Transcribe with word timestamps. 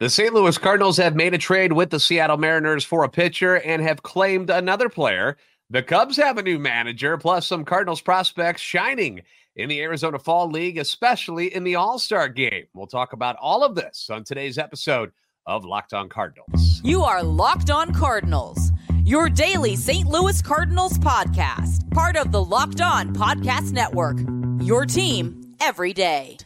The 0.00 0.08
St. 0.08 0.32
Louis 0.32 0.56
Cardinals 0.56 0.96
have 0.98 1.16
made 1.16 1.34
a 1.34 1.38
trade 1.38 1.72
with 1.72 1.90
the 1.90 1.98
Seattle 1.98 2.36
Mariners 2.36 2.84
for 2.84 3.02
a 3.02 3.08
pitcher 3.08 3.56
and 3.56 3.82
have 3.82 4.04
claimed 4.04 4.48
another 4.48 4.88
player. 4.88 5.36
The 5.70 5.82
Cubs 5.82 6.16
have 6.18 6.38
a 6.38 6.42
new 6.42 6.60
manager, 6.60 7.18
plus 7.18 7.48
some 7.48 7.64
Cardinals 7.64 8.00
prospects 8.00 8.62
shining 8.62 9.22
in 9.56 9.68
the 9.68 9.80
Arizona 9.80 10.20
Fall 10.20 10.48
League, 10.48 10.78
especially 10.78 11.52
in 11.52 11.64
the 11.64 11.74
All 11.74 11.98
Star 11.98 12.28
game. 12.28 12.66
We'll 12.74 12.86
talk 12.86 13.12
about 13.12 13.34
all 13.40 13.64
of 13.64 13.74
this 13.74 14.08
on 14.08 14.22
today's 14.22 14.56
episode 14.56 15.10
of 15.46 15.64
Locked 15.64 15.92
On 15.92 16.08
Cardinals. 16.08 16.80
You 16.84 17.02
are 17.02 17.24
Locked 17.24 17.70
On 17.70 17.92
Cardinals, 17.92 18.70
your 19.02 19.28
daily 19.28 19.74
St. 19.74 20.06
Louis 20.06 20.40
Cardinals 20.40 20.96
podcast, 21.00 21.90
part 21.90 22.16
of 22.16 22.30
the 22.30 22.44
Locked 22.44 22.80
On 22.80 23.12
Podcast 23.12 23.72
Network. 23.72 24.18
Your 24.62 24.86
team 24.86 25.56
every 25.60 25.92
day. 25.92 26.36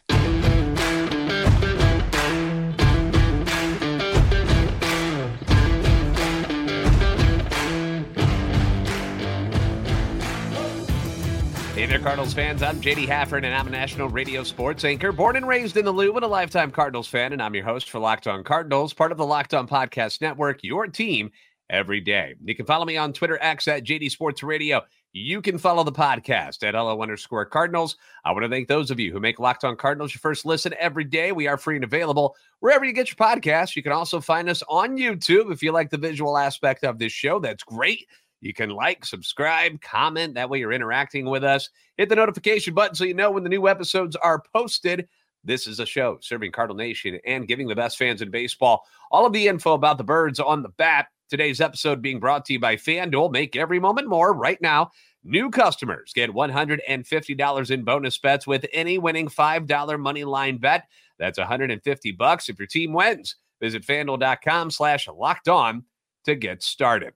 Hey 11.82 11.88
there, 11.88 11.98
Cardinals 11.98 12.32
fans. 12.32 12.62
I'm 12.62 12.80
JD 12.80 13.08
Hafford, 13.08 13.44
and 13.44 13.52
I'm 13.52 13.66
a 13.66 13.70
national 13.70 14.08
radio 14.08 14.44
sports 14.44 14.84
anchor, 14.84 15.10
born 15.10 15.34
and 15.34 15.48
raised 15.48 15.76
in 15.76 15.84
the 15.84 15.90
Lou, 15.90 16.14
and 16.14 16.24
a 16.24 16.28
lifetime 16.28 16.70
Cardinals 16.70 17.08
fan. 17.08 17.32
And 17.32 17.42
I'm 17.42 17.56
your 17.56 17.64
host 17.64 17.90
for 17.90 17.98
Locked 17.98 18.28
On 18.28 18.44
Cardinals, 18.44 18.92
part 18.92 19.10
of 19.10 19.18
the 19.18 19.26
Locked 19.26 19.52
On 19.52 19.66
Podcast 19.66 20.20
Network, 20.20 20.62
your 20.62 20.86
team 20.86 21.32
every 21.68 22.00
day. 22.00 22.36
You 22.44 22.54
can 22.54 22.66
follow 22.66 22.84
me 22.84 22.96
on 22.96 23.12
Twitter, 23.12 23.36
X 23.42 23.66
at 23.66 23.82
JD 23.82 24.12
Sports 24.12 24.44
Radio. 24.44 24.82
You 25.12 25.42
can 25.42 25.58
follow 25.58 25.82
the 25.82 25.90
podcast 25.90 26.62
at 26.62 26.74
LO 26.74 27.02
underscore 27.02 27.46
Cardinals. 27.46 27.96
I 28.24 28.30
want 28.30 28.44
to 28.44 28.48
thank 28.48 28.68
those 28.68 28.92
of 28.92 29.00
you 29.00 29.12
who 29.12 29.18
make 29.18 29.40
Locked 29.40 29.64
On 29.64 29.74
Cardinals 29.74 30.14
your 30.14 30.20
first 30.20 30.46
listen 30.46 30.74
every 30.78 31.04
day. 31.04 31.32
We 31.32 31.48
are 31.48 31.58
free 31.58 31.74
and 31.74 31.84
available 31.84 32.36
wherever 32.60 32.84
you 32.84 32.92
get 32.92 33.08
your 33.08 33.16
podcasts. 33.16 33.74
You 33.74 33.82
can 33.82 33.90
also 33.90 34.20
find 34.20 34.48
us 34.48 34.62
on 34.68 34.96
YouTube 34.96 35.50
if 35.50 35.64
you 35.64 35.72
like 35.72 35.90
the 35.90 35.98
visual 35.98 36.38
aspect 36.38 36.84
of 36.84 37.00
this 37.00 37.12
show. 37.12 37.40
That's 37.40 37.64
great. 37.64 38.06
You 38.42 38.52
can 38.52 38.70
like, 38.70 39.04
subscribe, 39.04 39.80
comment. 39.80 40.34
That 40.34 40.50
way 40.50 40.58
you're 40.58 40.72
interacting 40.72 41.26
with 41.26 41.44
us. 41.44 41.70
Hit 41.96 42.08
the 42.08 42.16
notification 42.16 42.74
button 42.74 42.96
so 42.96 43.04
you 43.04 43.14
know 43.14 43.30
when 43.30 43.44
the 43.44 43.48
new 43.48 43.68
episodes 43.68 44.16
are 44.16 44.42
posted. 44.52 45.08
This 45.44 45.66
is 45.66 45.80
a 45.80 45.86
show 45.86 46.18
serving 46.20 46.52
Cardinal 46.52 46.76
Nation 46.76 47.18
and 47.24 47.48
giving 47.48 47.68
the 47.68 47.74
best 47.74 47.96
fans 47.96 48.20
in 48.20 48.30
baseball 48.30 48.84
all 49.10 49.26
of 49.26 49.32
the 49.32 49.46
info 49.46 49.74
about 49.74 49.96
the 49.96 50.04
birds 50.04 50.40
on 50.40 50.62
the 50.62 50.70
bat. 50.70 51.06
Today's 51.30 51.60
episode 51.60 52.02
being 52.02 52.20
brought 52.20 52.44
to 52.46 52.52
you 52.52 52.60
by 52.60 52.76
FanDuel. 52.76 53.30
Make 53.30 53.56
every 53.56 53.78
moment 53.78 54.08
more 54.08 54.34
right 54.34 54.60
now. 54.60 54.90
New 55.24 55.48
customers 55.48 56.12
get 56.12 56.30
$150 56.30 57.70
in 57.70 57.84
bonus 57.84 58.18
bets 58.18 58.46
with 58.46 58.66
any 58.72 58.98
winning 58.98 59.28
$5 59.28 60.00
money 60.00 60.24
line 60.24 60.58
bet. 60.58 60.88
That's 61.18 61.38
150 61.38 62.12
bucks 62.12 62.48
if 62.48 62.58
your 62.58 62.66
team 62.66 62.92
wins. 62.92 63.36
Visit 63.60 63.86
fanduel.com 63.86 64.72
slash 64.72 65.06
locked 65.08 65.48
on 65.48 65.84
to 66.24 66.34
get 66.34 66.62
started. 66.62 67.14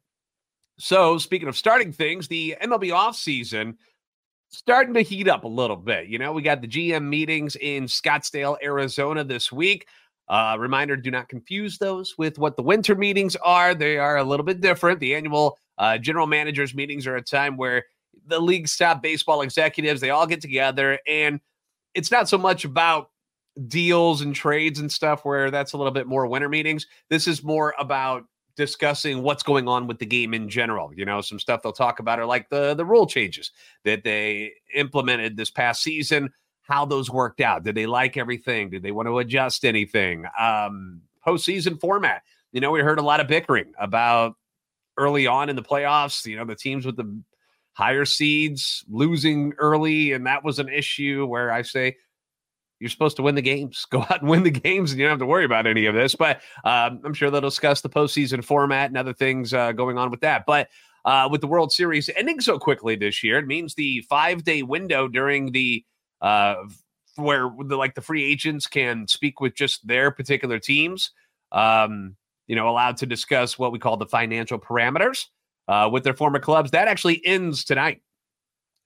So, 0.78 1.18
speaking 1.18 1.48
of 1.48 1.56
starting 1.56 1.92
things, 1.92 2.28
the 2.28 2.56
MLB 2.62 2.90
offseason 2.90 3.76
starting 4.50 4.94
to 4.94 5.02
heat 5.02 5.28
up 5.28 5.44
a 5.44 5.48
little 5.48 5.76
bit. 5.76 6.06
You 6.06 6.18
know, 6.18 6.32
we 6.32 6.42
got 6.42 6.60
the 6.60 6.68
GM 6.68 7.04
meetings 7.04 7.56
in 7.56 7.84
Scottsdale, 7.84 8.56
Arizona 8.62 9.24
this 9.24 9.50
week. 9.50 9.86
Uh, 10.28 10.56
reminder 10.58 10.96
do 10.96 11.10
not 11.10 11.28
confuse 11.28 11.78
those 11.78 12.16
with 12.18 12.38
what 12.38 12.56
the 12.56 12.62
winter 12.62 12.94
meetings 12.94 13.36
are. 13.36 13.74
They 13.74 13.96
are 13.96 14.16
a 14.16 14.24
little 14.24 14.44
bit 14.44 14.60
different. 14.60 14.98
The 15.00 15.14
annual 15.14 15.58
uh, 15.78 15.98
general 15.98 16.26
managers 16.26 16.74
meetings 16.74 17.06
are 17.06 17.16
a 17.16 17.22
time 17.22 17.56
where 17.56 17.84
the 18.26 18.40
league's 18.40 18.76
top 18.76 19.02
baseball 19.02 19.42
executives 19.42 20.00
they 20.00 20.10
all 20.10 20.26
get 20.26 20.40
together, 20.40 20.98
and 21.06 21.40
it's 21.94 22.10
not 22.10 22.28
so 22.28 22.38
much 22.38 22.64
about 22.64 23.10
deals 23.68 24.20
and 24.20 24.34
trades 24.34 24.80
and 24.80 24.90
stuff 24.90 25.24
where 25.24 25.50
that's 25.50 25.72
a 25.72 25.76
little 25.76 25.92
bit 25.92 26.06
more 26.06 26.26
winter 26.26 26.48
meetings. 26.48 26.86
This 27.08 27.28
is 27.28 27.44
more 27.44 27.74
about 27.78 28.24
discussing 28.56 29.22
what's 29.22 29.42
going 29.42 29.68
on 29.68 29.86
with 29.86 29.98
the 29.98 30.06
game 30.06 30.34
in 30.34 30.48
general. 30.48 30.92
You 30.94 31.04
know, 31.04 31.20
some 31.20 31.38
stuff 31.38 31.62
they'll 31.62 31.72
talk 31.72 32.00
about 32.00 32.18
are 32.18 32.26
like 32.26 32.48
the 32.48 32.74
the 32.74 32.84
rule 32.84 33.06
changes 33.06 33.52
that 33.84 34.04
they 34.04 34.52
implemented 34.74 35.36
this 35.36 35.50
past 35.50 35.82
season, 35.82 36.32
how 36.62 36.84
those 36.84 37.10
worked 37.10 37.40
out. 37.40 37.64
Did 37.64 37.74
they 37.74 37.86
like 37.86 38.16
everything? 38.16 38.70
Did 38.70 38.82
they 38.82 38.92
want 38.92 39.08
to 39.08 39.18
adjust 39.18 39.64
anything? 39.64 40.24
Um, 40.38 41.02
postseason 41.26 41.80
format. 41.80 42.22
You 42.52 42.60
know, 42.60 42.70
we 42.70 42.80
heard 42.80 42.98
a 42.98 43.02
lot 43.02 43.20
of 43.20 43.28
bickering 43.28 43.72
about 43.78 44.36
early 44.96 45.26
on 45.26 45.48
in 45.48 45.56
the 45.56 45.62
playoffs. 45.62 46.24
You 46.24 46.36
know, 46.36 46.44
the 46.44 46.54
teams 46.54 46.86
with 46.86 46.96
the 46.96 47.22
higher 47.74 48.06
seeds 48.06 48.84
losing 48.88 49.52
early, 49.58 50.12
and 50.12 50.26
that 50.26 50.42
was 50.42 50.58
an 50.58 50.68
issue 50.68 51.26
where 51.26 51.52
I 51.52 51.62
say 51.62 51.96
you're 52.80 52.90
supposed 52.90 53.16
to 53.16 53.22
win 53.22 53.34
the 53.34 53.42
games. 53.42 53.86
Go 53.90 54.00
out 54.02 54.20
and 54.20 54.28
win 54.28 54.42
the 54.42 54.50
games, 54.50 54.90
and 54.90 55.00
you 55.00 55.06
don't 55.06 55.12
have 55.12 55.18
to 55.20 55.26
worry 55.26 55.44
about 55.44 55.66
any 55.66 55.86
of 55.86 55.94
this. 55.94 56.14
But 56.14 56.40
um, 56.64 57.00
I'm 57.04 57.14
sure 57.14 57.30
they'll 57.30 57.40
discuss 57.40 57.80
the 57.80 57.88
postseason 57.88 58.44
format 58.44 58.90
and 58.90 58.98
other 58.98 59.14
things 59.14 59.52
uh, 59.54 59.72
going 59.72 59.98
on 59.98 60.10
with 60.10 60.20
that. 60.20 60.44
But 60.46 60.68
uh, 61.04 61.28
with 61.30 61.40
the 61.40 61.46
World 61.46 61.72
Series 61.72 62.10
ending 62.16 62.40
so 62.40 62.58
quickly 62.58 62.96
this 62.96 63.22
year, 63.22 63.38
it 63.38 63.46
means 63.46 63.74
the 63.74 64.00
five 64.08 64.44
day 64.44 64.62
window 64.62 65.08
during 65.08 65.52
the 65.52 65.84
uh, 66.20 66.56
where 67.16 67.50
the, 67.64 67.76
like 67.76 67.94
the 67.94 68.00
free 68.00 68.24
agents 68.24 68.66
can 68.66 69.06
speak 69.08 69.40
with 69.40 69.54
just 69.54 69.86
their 69.86 70.10
particular 70.10 70.58
teams. 70.58 71.12
Um, 71.52 72.16
you 72.46 72.54
know, 72.54 72.68
allowed 72.68 72.96
to 72.98 73.06
discuss 73.06 73.58
what 73.58 73.72
we 73.72 73.78
call 73.78 73.96
the 73.96 74.06
financial 74.06 74.58
parameters 74.58 75.24
uh, 75.68 75.88
with 75.90 76.04
their 76.04 76.14
former 76.14 76.38
clubs. 76.38 76.70
That 76.70 76.88
actually 76.88 77.24
ends 77.24 77.64
tonight. 77.64 78.02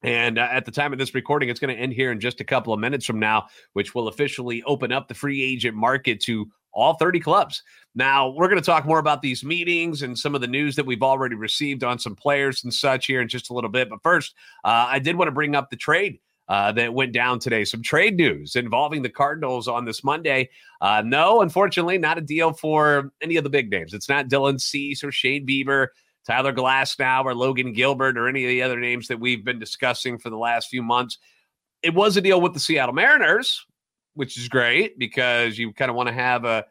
And 0.02 0.38
uh, 0.38 0.48
at 0.50 0.64
the 0.64 0.70
time 0.70 0.92
of 0.92 0.98
this 0.98 1.14
recording, 1.14 1.48
it's 1.48 1.60
going 1.60 1.74
to 1.74 1.80
end 1.80 1.92
here 1.92 2.10
in 2.10 2.20
just 2.20 2.40
a 2.40 2.44
couple 2.44 2.72
of 2.72 2.80
minutes 2.80 3.04
from 3.04 3.18
now, 3.18 3.46
which 3.74 3.94
will 3.94 4.08
officially 4.08 4.62
open 4.64 4.92
up 4.92 5.08
the 5.08 5.14
free 5.14 5.42
agent 5.42 5.76
market 5.76 6.20
to 6.22 6.50
all 6.72 6.94
30 6.94 7.20
clubs. 7.20 7.62
Now, 7.94 8.30
we're 8.30 8.48
going 8.48 8.60
to 8.60 8.64
talk 8.64 8.86
more 8.86 8.98
about 8.98 9.22
these 9.22 9.44
meetings 9.44 10.02
and 10.02 10.18
some 10.18 10.34
of 10.34 10.40
the 10.40 10.46
news 10.46 10.76
that 10.76 10.86
we've 10.86 11.02
already 11.02 11.34
received 11.34 11.84
on 11.84 11.98
some 11.98 12.14
players 12.14 12.64
and 12.64 12.72
such 12.72 13.06
here 13.06 13.20
in 13.20 13.28
just 13.28 13.50
a 13.50 13.54
little 13.54 13.70
bit. 13.70 13.90
But 13.90 14.02
first, 14.02 14.34
uh, 14.64 14.86
I 14.88 14.98
did 15.00 15.16
want 15.16 15.26
to 15.28 15.32
bring 15.32 15.54
up 15.54 15.70
the 15.70 15.76
trade. 15.76 16.20
Uh, 16.48 16.72
that 16.72 16.92
went 16.92 17.12
down 17.12 17.38
today. 17.38 17.64
Some 17.64 17.80
trade 17.80 18.16
news 18.16 18.56
involving 18.56 19.02
the 19.02 19.08
Cardinals 19.08 19.68
on 19.68 19.84
this 19.84 20.02
Monday. 20.02 20.50
Uh, 20.80 21.00
no, 21.06 21.42
unfortunately, 21.42 21.96
not 21.96 22.18
a 22.18 22.20
deal 22.20 22.52
for 22.52 23.12
any 23.22 23.36
of 23.36 23.44
the 23.44 23.50
big 23.50 23.70
names. 23.70 23.94
It's 23.94 24.08
not 24.08 24.26
Dylan 24.26 24.60
Cease 24.60 25.04
or 25.04 25.12
Shane 25.12 25.46
Bieber. 25.46 25.86
Tyler 26.26 26.52
Glasnow 26.52 27.24
or 27.24 27.34
Logan 27.34 27.72
Gilbert 27.72 28.18
or 28.18 28.28
any 28.28 28.44
of 28.44 28.48
the 28.48 28.62
other 28.62 28.78
names 28.78 29.08
that 29.08 29.20
we've 29.20 29.44
been 29.44 29.58
discussing 29.58 30.18
for 30.18 30.30
the 30.30 30.36
last 30.36 30.68
few 30.68 30.82
months. 30.82 31.18
It 31.82 31.94
was 31.94 32.16
a 32.16 32.20
deal 32.20 32.40
with 32.40 32.52
the 32.52 32.60
Seattle 32.60 32.94
Mariners, 32.94 33.64
which 34.14 34.36
is 34.36 34.48
great 34.48 34.98
because 34.98 35.58
you 35.58 35.72
kind 35.72 35.90
of 35.90 35.96
want 35.96 36.08
to 36.08 36.14
have 36.14 36.44
a 36.44 36.64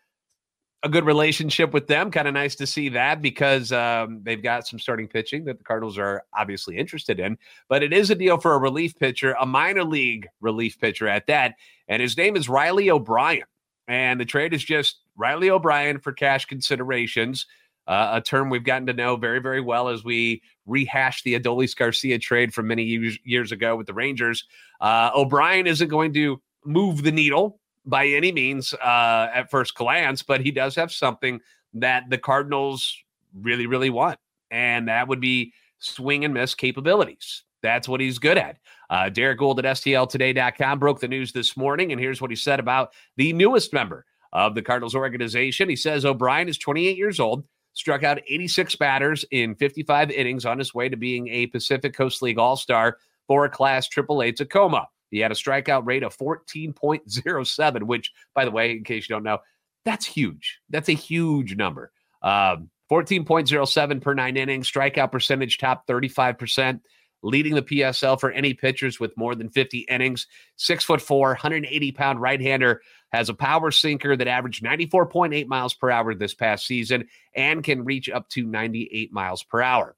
a 0.84 0.90
good 0.90 1.06
relationship 1.06 1.74
with 1.74 1.88
them. 1.88 2.10
Kind 2.12 2.28
of 2.28 2.34
nice 2.34 2.56
to 2.56 2.68
see 2.68 2.90
that 2.90 3.22
because 3.22 3.72
um, 3.72 4.22
they've 4.24 4.42
got 4.42 4.66
some 4.68 4.80
starting 4.80 5.08
pitching 5.08 5.44
that 5.46 5.58
the 5.58 5.64
Cardinals 5.64 5.98
are 5.98 6.24
obviously 6.34 6.78
interested 6.78 7.20
in. 7.20 7.38
But 7.68 7.84
it 7.84 7.92
is 7.92 8.10
a 8.10 8.16
deal 8.16 8.38
for 8.38 8.54
a 8.54 8.60
relief 8.60 8.96
pitcher, 8.98 9.36
a 9.40 9.46
minor 9.46 9.84
league 9.84 10.28
relief 10.40 10.80
pitcher 10.80 11.08
at 11.08 11.28
that. 11.28 11.56
And 11.88 12.02
his 12.02 12.16
name 12.16 12.36
is 12.36 12.48
Riley 12.48 12.90
O'Brien. 12.90 13.44
And 13.88 14.20
the 14.20 14.26
trade 14.26 14.54
is 14.54 14.64
just 14.64 15.02
Riley 15.18 15.50
O'Brien 15.50 16.00
for 16.00 16.14
cash 16.14 16.46
considerations 16.46 17.46
uh, 17.90 18.12
a 18.14 18.22
term 18.22 18.52
we've 18.52 18.64
gotten 18.64 18.86
to 18.86 18.94
know 18.94 19.16
very, 19.16 19.40
very 19.40 19.60
well 19.60 19.90
as 19.90 20.04
we 20.04 20.44
rehash 20.68 21.24
the 21.24 21.38
Adolis 21.38 21.76
Garcia 21.76 22.20
trade 22.20 22.54
from 22.54 22.68
many 22.68 22.84
years, 22.84 23.18
years 23.24 23.52
ago 23.52 23.76
with 23.76 23.88
the 23.88 23.94
Rangers. 23.96 24.46
Uh, 24.80 25.10
O'Brien 25.16 25.66
isn't 25.66 25.88
going 25.88 26.14
to 26.14 26.40
move 26.64 27.02
the 27.02 27.12
needle 27.12 27.60
by 27.88 28.06
any 28.06 28.32
means 28.32 28.76
uh, 28.76 29.30
at 29.34 29.50
first 29.50 29.74
glance, 29.74 30.22
but 30.22 30.40
he 30.40 30.52
does 30.52 30.76
have 30.76 30.92
something 30.92 31.42
that 31.74 32.04
the 32.12 32.18
Cardinals 32.20 32.96
really, 33.34 33.66
really 33.66 33.90
want, 33.90 34.20
and 34.52 34.88
that 34.88 35.08
would 35.08 35.20
be 35.20 35.52
swing 35.80 36.24
and 36.24 36.34
miss 36.34 36.54
capabilities. 36.54 37.44
That's 37.64 37.90
what 37.90 38.02
he's 38.02 38.20
good 38.20 38.38
at. 38.38 38.58
Uh, 38.92 39.10
Derrick 39.10 39.40
Goold 39.40 39.58
at 39.58 39.66
STLtoday.com 39.66 40.78
broke 40.78 41.00
the 41.00 41.08
news 41.08 41.32
this 41.32 41.58
morning, 41.58 41.92
and 41.92 42.00
here's 42.00 42.22
what 42.22 42.30
he 42.30 42.36
said 42.36 42.60
about 42.60 42.94
the 43.18 43.34
newest 43.34 43.74
member 43.74 44.06
of 44.32 44.54
the 44.54 44.62
Cardinals 44.62 44.94
organization. 44.94 45.70
He 45.70 45.76
says 45.76 46.06
O'Brien 46.06 46.48
is 46.48 46.60
28 46.60 46.96
years 46.96 47.20
old, 47.20 47.44
struck 47.80 48.04
out 48.04 48.20
86 48.28 48.76
batters 48.76 49.26
in 49.32 49.56
55 49.56 50.12
innings 50.12 50.46
on 50.46 50.60
his 50.60 50.74
way 50.74 50.90
to 50.90 50.98
being 50.98 51.30
a 51.30 51.48
Pacific 51.48 51.94
Coast 51.94 52.22
League 52.22 52.38
All 52.38 52.58
Star 52.58 52.98
for 53.26 53.46
a 53.46 53.50
Class 53.50 53.88
AAA 53.88 54.36
Tacoma. 54.36 54.88
He 55.10 55.20
had 55.20 55.32
a 55.32 55.36
strikeout 55.36 55.88
rate 55.88 56.04
of 56.04 56.16
14.07, 56.18 57.84
which, 57.84 58.12
by 58.36 58.46
the 58.46 58.52
way, 58.52 58.72
in 58.72 58.84
case 58.84 59.08
you 59.08 59.16
don't 59.16 59.24
know, 59.24 59.40
that's 59.86 60.06
huge. 60.06 60.60
That's 60.70 60.90
a 60.90 60.94
huge 60.94 61.56
number. 61.56 61.92
Um, 62.22 62.70
14.07 62.92 64.02
per 64.02 64.14
nine 64.14 64.36
innings, 64.36 64.70
strikeout 64.70 65.12
percentage 65.12 65.58
top 65.58 65.88
35% 65.88 66.82
leading 67.22 67.56
the 67.56 67.62
PSL 67.62 68.20
for 68.20 68.32
any 68.32 68.54
pitchers 68.54 69.00
with 69.00 69.16
more 69.18 69.36
than 69.36 69.50
50 69.50 69.80
innings. 69.90 70.28
Six 70.56 70.84
foot 70.84 71.02
four, 71.02 71.30
180 71.30 71.92
pound 71.92 72.22
right 72.22 72.40
hander 72.40 72.82
has 73.12 73.30
a 73.30 73.34
power 73.34 73.72
sinker 73.72 74.16
that 74.16 74.28
averaged 74.28 74.64
94.8 74.64 75.48
miles 75.48 75.74
per 75.74 75.90
hour 75.90 76.14
this 76.14 76.34
past 76.34 76.66
season 76.66 77.08
and 77.36 77.64
can 77.64 77.84
reach 77.84 78.10
up 78.10 78.30
to 78.30 78.46
98 78.46 79.12
miles 79.12 79.44
per 79.44 79.62
hour. 79.62 79.96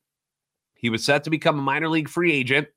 He 0.76 0.90
was 0.90 1.04
set 1.04 1.26
to 1.26 1.30
become 1.30 1.60
a 1.60 1.62
minor 1.62 1.90
league 1.90 2.10
free 2.10 2.32
agent 2.32 2.68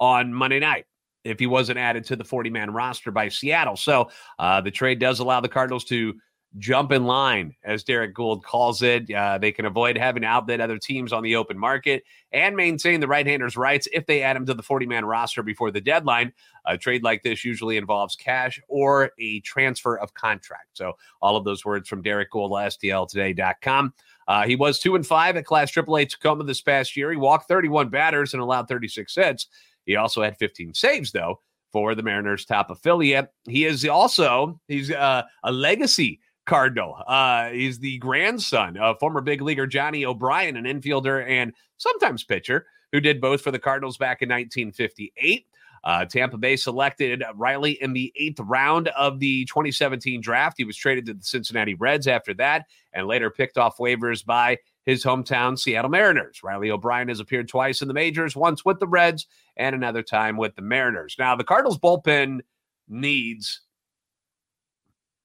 on 0.00 0.32
Monday 0.34 0.58
night 0.58 0.86
if 1.22 1.38
he 1.38 1.46
wasn't 1.46 1.78
added 1.78 2.04
to 2.04 2.16
the 2.16 2.24
40 2.24 2.50
man 2.50 2.72
roster 2.72 3.10
by 3.10 3.28
Seattle. 3.28 3.76
So 3.76 4.10
uh, 4.38 4.60
the 4.60 4.70
trade 4.70 4.98
does 4.98 5.20
allow 5.20 5.40
the 5.40 5.48
Cardinals 5.48 5.84
to 5.84 6.14
jump 6.58 6.92
in 6.92 7.04
line, 7.04 7.54
as 7.64 7.82
Derrick 7.82 8.14
Goold 8.14 8.44
calls 8.44 8.82
it. 8.82 9.10
Uh, 9.12 9.38
they 9.38 9.52
can 9.52 9.64
avoid 9.64 9.98
having 9.98 10.22
to 10.22 10.28
outbid 10.28 10.60
other 10.60 10.78
teams 10.78 11.12
on 11.12 11.22
the 11.22 11.36
open 11.36 11.58
market 11.58 12.04
and 12.32 12.56
maintain 12.56 13.00
the 13.00 13.08
right 13.08 13.26
hander's 13.26 13.56
rights 13.56 13.88
if 13.92 14.06
they 14.06 14.22
add 14.22 14.36
him 14.36 14.46
to 14.46 14.54
the 14.54 14.62
40 14.62 14.86
man 14.86 15.04
roster 15.04 15.42
before 15.42 15.70
the 15.70 15.80
deadline. 15.80 16.32
A 16.66 16.78
trade 16.78 17.02
like 17.02 17.22
this 17.22 17.44
usually 17.44 17.76
involves 17.76 18.16
cash 18.16 18.60
or 18.68 19.10
a 19.18 19.40
transfer 19.40 19.98
of 19.98 20.14
contract. 20.14 20.68
So, 20.74 20.92
all 21.20 21.36
of 21.36 21.44
those 21.44 21.64
words 21.64 21.88
from 21.88 22.02
Derrick 22.02 22.30
Goold, 22.30 22.52
STLtoday.com. 22.52 23.92
Uh, 24.26 24.46
he 24.46 24.56
was 24.56 24.78
two 24.78 24.94
and 24.94 25.06
five 25.06 25.36
at 25.36 25.44
Class 25.44 25.70
AAA 25.70 26.08
Tacoma 26.08 26.44
this 26.44 26.62
past 26.62 26.96
year. 26.96 27.10
He 27.10 27.16
walked 27.16 27.48
31 27.48 27.90
batters 27.90 28.32
and 28.32 28.42
allowed 28.42 28.68
36 28.68 29.14
hits. 29.14 29.48
He 29.84 29.96
also 29.96 30.22
had 30.22 30.38
15 30.38 30.72
saves, 30.72 31.12
though, 31.12 31.40
for 31.72 31.94
the 31.94 32.02
Mariners' 32.02 32.46
top 32.46 32.70
affiliate. 32.70 33.28
He 33.46 33.66
is 33.66 33.84
also 33.84 34.60
he's 34.66 34.90
uh, 34.90 35.24
a 35.42 35.52
legacy 35.52 36.20
Cardinal. 36.46 36.96
Uh, 37.06 37.48
he's 37.50 37.78
the 37.78 37.98
grandson 37.98 38.76
of 38.76 38.98
former 38.98 39.20
big 39.20 39.40
leaguer 39.40 39.66
Johnny 39.66 40.04
O'Brien, 40.04 40.56
an 40.56 40.64
infielder 40.64 41.26
and 41.26 41.52
sometimes 41.78 42.24
pitcher 42.24 42.66
who 42.92 43.00
did 43.00 43.20
both 43.20 43.40
for 43.40 43.50
the 43.50 43.58
Cardinals 43.58 43.96
back 43.96 44.22
in 44.22 44.28
1958. 44.28 45.46
Uh, 45.84 46.04
Tampa 46.06 46.38
Bay 46.38 46.56
selected 46.56 47.22
Riley 47.34 47.72
in 47.72 47.92
the 47.92 48.10
eighth 48.16 48.40
round 48.40 48.88
of 48.88 49.20
the 49.20 49.44
2017 49.46 50.20
draft. 50.22 50.54
He 50.56 50.64
was 50.64 50.76
traded 50.76 51.06
to 51.06 51.14
the 51.14 51.22
Cincinnati 51.22 51.74
Reds 51.74 52.06
after 52.06 52.32
that 52.34 52.66
and 52.94 53.06
later 53.06 53.30
picked 53.30 53.58
off 53.58 53.76
waivers 53.76 54.24
by 54.24 54.58
his 54.86 55.04
hometown 55.04 55.58
Seattle 55.58 55.90
Mariners. 55.90 56.40
Riley 56.42 56.70
O'Brien 56.70 57.08
has 57.08 57.20
appeared 57.20 57.48
twice 57.48 57.82
in 57.82 57.88
the 57.88 57.94
majors, 57.94 58.34
once 58.34 58.64
with 58.64 58.80
the 58.80 58.86
Reds 58.86 59.26
and 59.56 59.74
another 59.74 60.02
time 60.02 60.36
with 60.36 60.56
the 60.56 60.62
Mariners. 60.62 61.16
Now, 61.18 61.36
the 61.36 61.44
Cardinals 61.44 61.78
bullpen 61.78 62.40
needs 62.88 63.60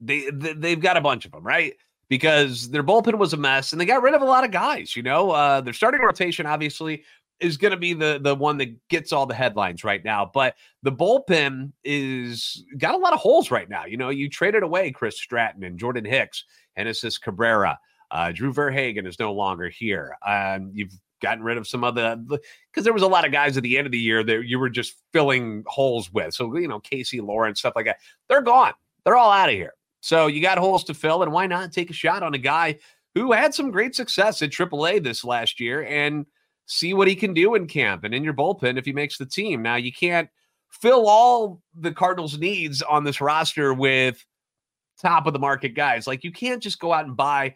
they, 0.01 0.29
they 0.31 0.71
have 0.71 0.79
got 0.79 0.97
a 0.97 1.01
bunch 1.01 1.25
of 1.25 1.31
them, 1.31 1.43
right? 1.43 1.73
Because 2.09 2.69
their 2.69 2.83
bullpen 2.83 3.17
was 3.17 3.33
a 3.33 3.37
mess 3.37 3.71
and 3.71 3.79
they 3.79 3.85
got 3.85 4.01
rid 4.01 4.15
of 4.15 4.21
a 4.21 4.25
lot 4.25 4.43
of 4.43 4.51
guys, 4.51 4.95
you 4.95 5.03
know. 5.03 5.31
Uh 5.31 5.61
their 5.61 5.73
starting 5.73 6.01
rotation 6.01 6.45
obviously 6.45 7.03
is 7.39 7.57
going 7.57 7.71
to 7.71 7.77
be 7.77 7.93
the 7.93 8.19
the 8.21 8.35
one 8.35 8.57
that 8.57 8.87
gets 8.89 9.13
all 9.13 9.25
the 9.25 9.33
headlines 9.33 9.83
right 9.83 10.03
now. 10.03 10.29
But 10.33 10.55
the 10.83 10.91
bullpen 10.91 11.71
is 11.83 12.65
got 12.77 12.95
a 12.95 12.97
lot 12.97 13.13
of 13.13 13.19
holes 13.19 13.51
right 13.51 13.69
now. 13.69 13.85
You 13.85 13.97
know, 13.97 14.09
you 14.09 14.29
traded 14.29 14.63
away 14.63 14.91
Chris 14.91 15.17
Stratton 15.17 15.63
and 15.63 15.79
Jordan 15.79 16.05
Hicks, 16.05 16.45
Genesis 16.77 17.17
Cabrera. 17.17 17.79
Uh, 18.11 18.31
Drew 18.31 18.51
Verhagen 18.51 19.05
is 19.05 19.19
no 19.19 19.31
longer 19.33 19.69
here. 19.69 20.17
Um, 20.25 20.71
you've 20.73 20.93
gotten 21.21 21.43
rid 21.43 21.57
of 21.57 21.67
some 21.67 21.83
other 21.83 22.15
because 22.15 22.83
there 22.83 22.93
was 22.93 23.03
a 23.03 23.07
lot 23.07 23.25
of 23.25 23.31
guys 23.31 23.57
at 23.57 23.63
the 23.63 23.77
end 23.77 23.85
of 23.85 23.91
the 23.91 23.99
year 23.99 24.23
that 24.23 24.47
you 24.47 24.57
were 24.57 24.69
just 24.69 24.95
filling 25.13 25.63
holes 25.67 26.11
with. 26.11 26.33
So 26.33 26.55
you 26.57 26.67
know, 26.67 26.79
Casey 26.79 27.21
Lawrence, 27.21 27.59
stuff 27.59 27.73
like 27.75 27.85
that. 27.85 27.97
They're 28.27 28.41
gone. 28.41 28.73
They're 29.05 29.17
all 29.17 29.31
out 29.31 29.49
of 29.49 29.55
here. 29.55 29.73
So 30.01 30.27
you 30.27 30.41
got 30.41 30.57
holes 30.57 30.83
to 30.85 30.93
fill, 30.93 31.23
and 31.23 31.31
why 31.31 31.47
not 31.47 31.71
take 31.71 31.89
a 31.89 31.93
shot 31.93 32.23
on 32.23 32.33
a 32.33 32.39
guy 32.39 32.79
who 33.15 33.31
had 33.31 33.53
some 33.53 33.71
great 33.71 33.95
success 33.95 34.41
at 34.41 34.51
AAA 34.51 35.03
this 35.03 35.23
last 35.23 35.59
year 35.59 35.83
and 35.83 36.25
see 36.67 36.93
what 36.93 37.07
he 37.07 37.15
can 37.15 37.33
do 37.33 37.55
in 37.55 37.67
camp 37.67 38.03
and 38.03 38.13
in 38.13 38.23
your 38.23 38.33
bullpen 38.33 38.77
if 38.77 38.85
he 38.85 38.93
makes 38.93 39.17
the 39.17 39.25
team. 39.25 39.61
Now, 39.61 39.75
you 39.75 39.91
can't 39.91 40.29
fill 40.69 41.07
all 41.07 41.61
the 41.75 41.91
Cardinals' 41.91 42.37
needs 42.37 42.81
on 42.81 43.03
this 43.03 43.19
roster 43.19 43.73
with 43.73 44.23
top 45.01 45.25
of 45.25 45.33
the 45.33 45.39
market 45.39 45.69
guys. 45.69 46.05
Like, 46.05 46.23
you 46.23 46.31
can't 46.31 46.61
just 46.61 46.79
go 46.79 46.93
out 46.93 47.05
and 47.05 47.17
buy 47.17 47.55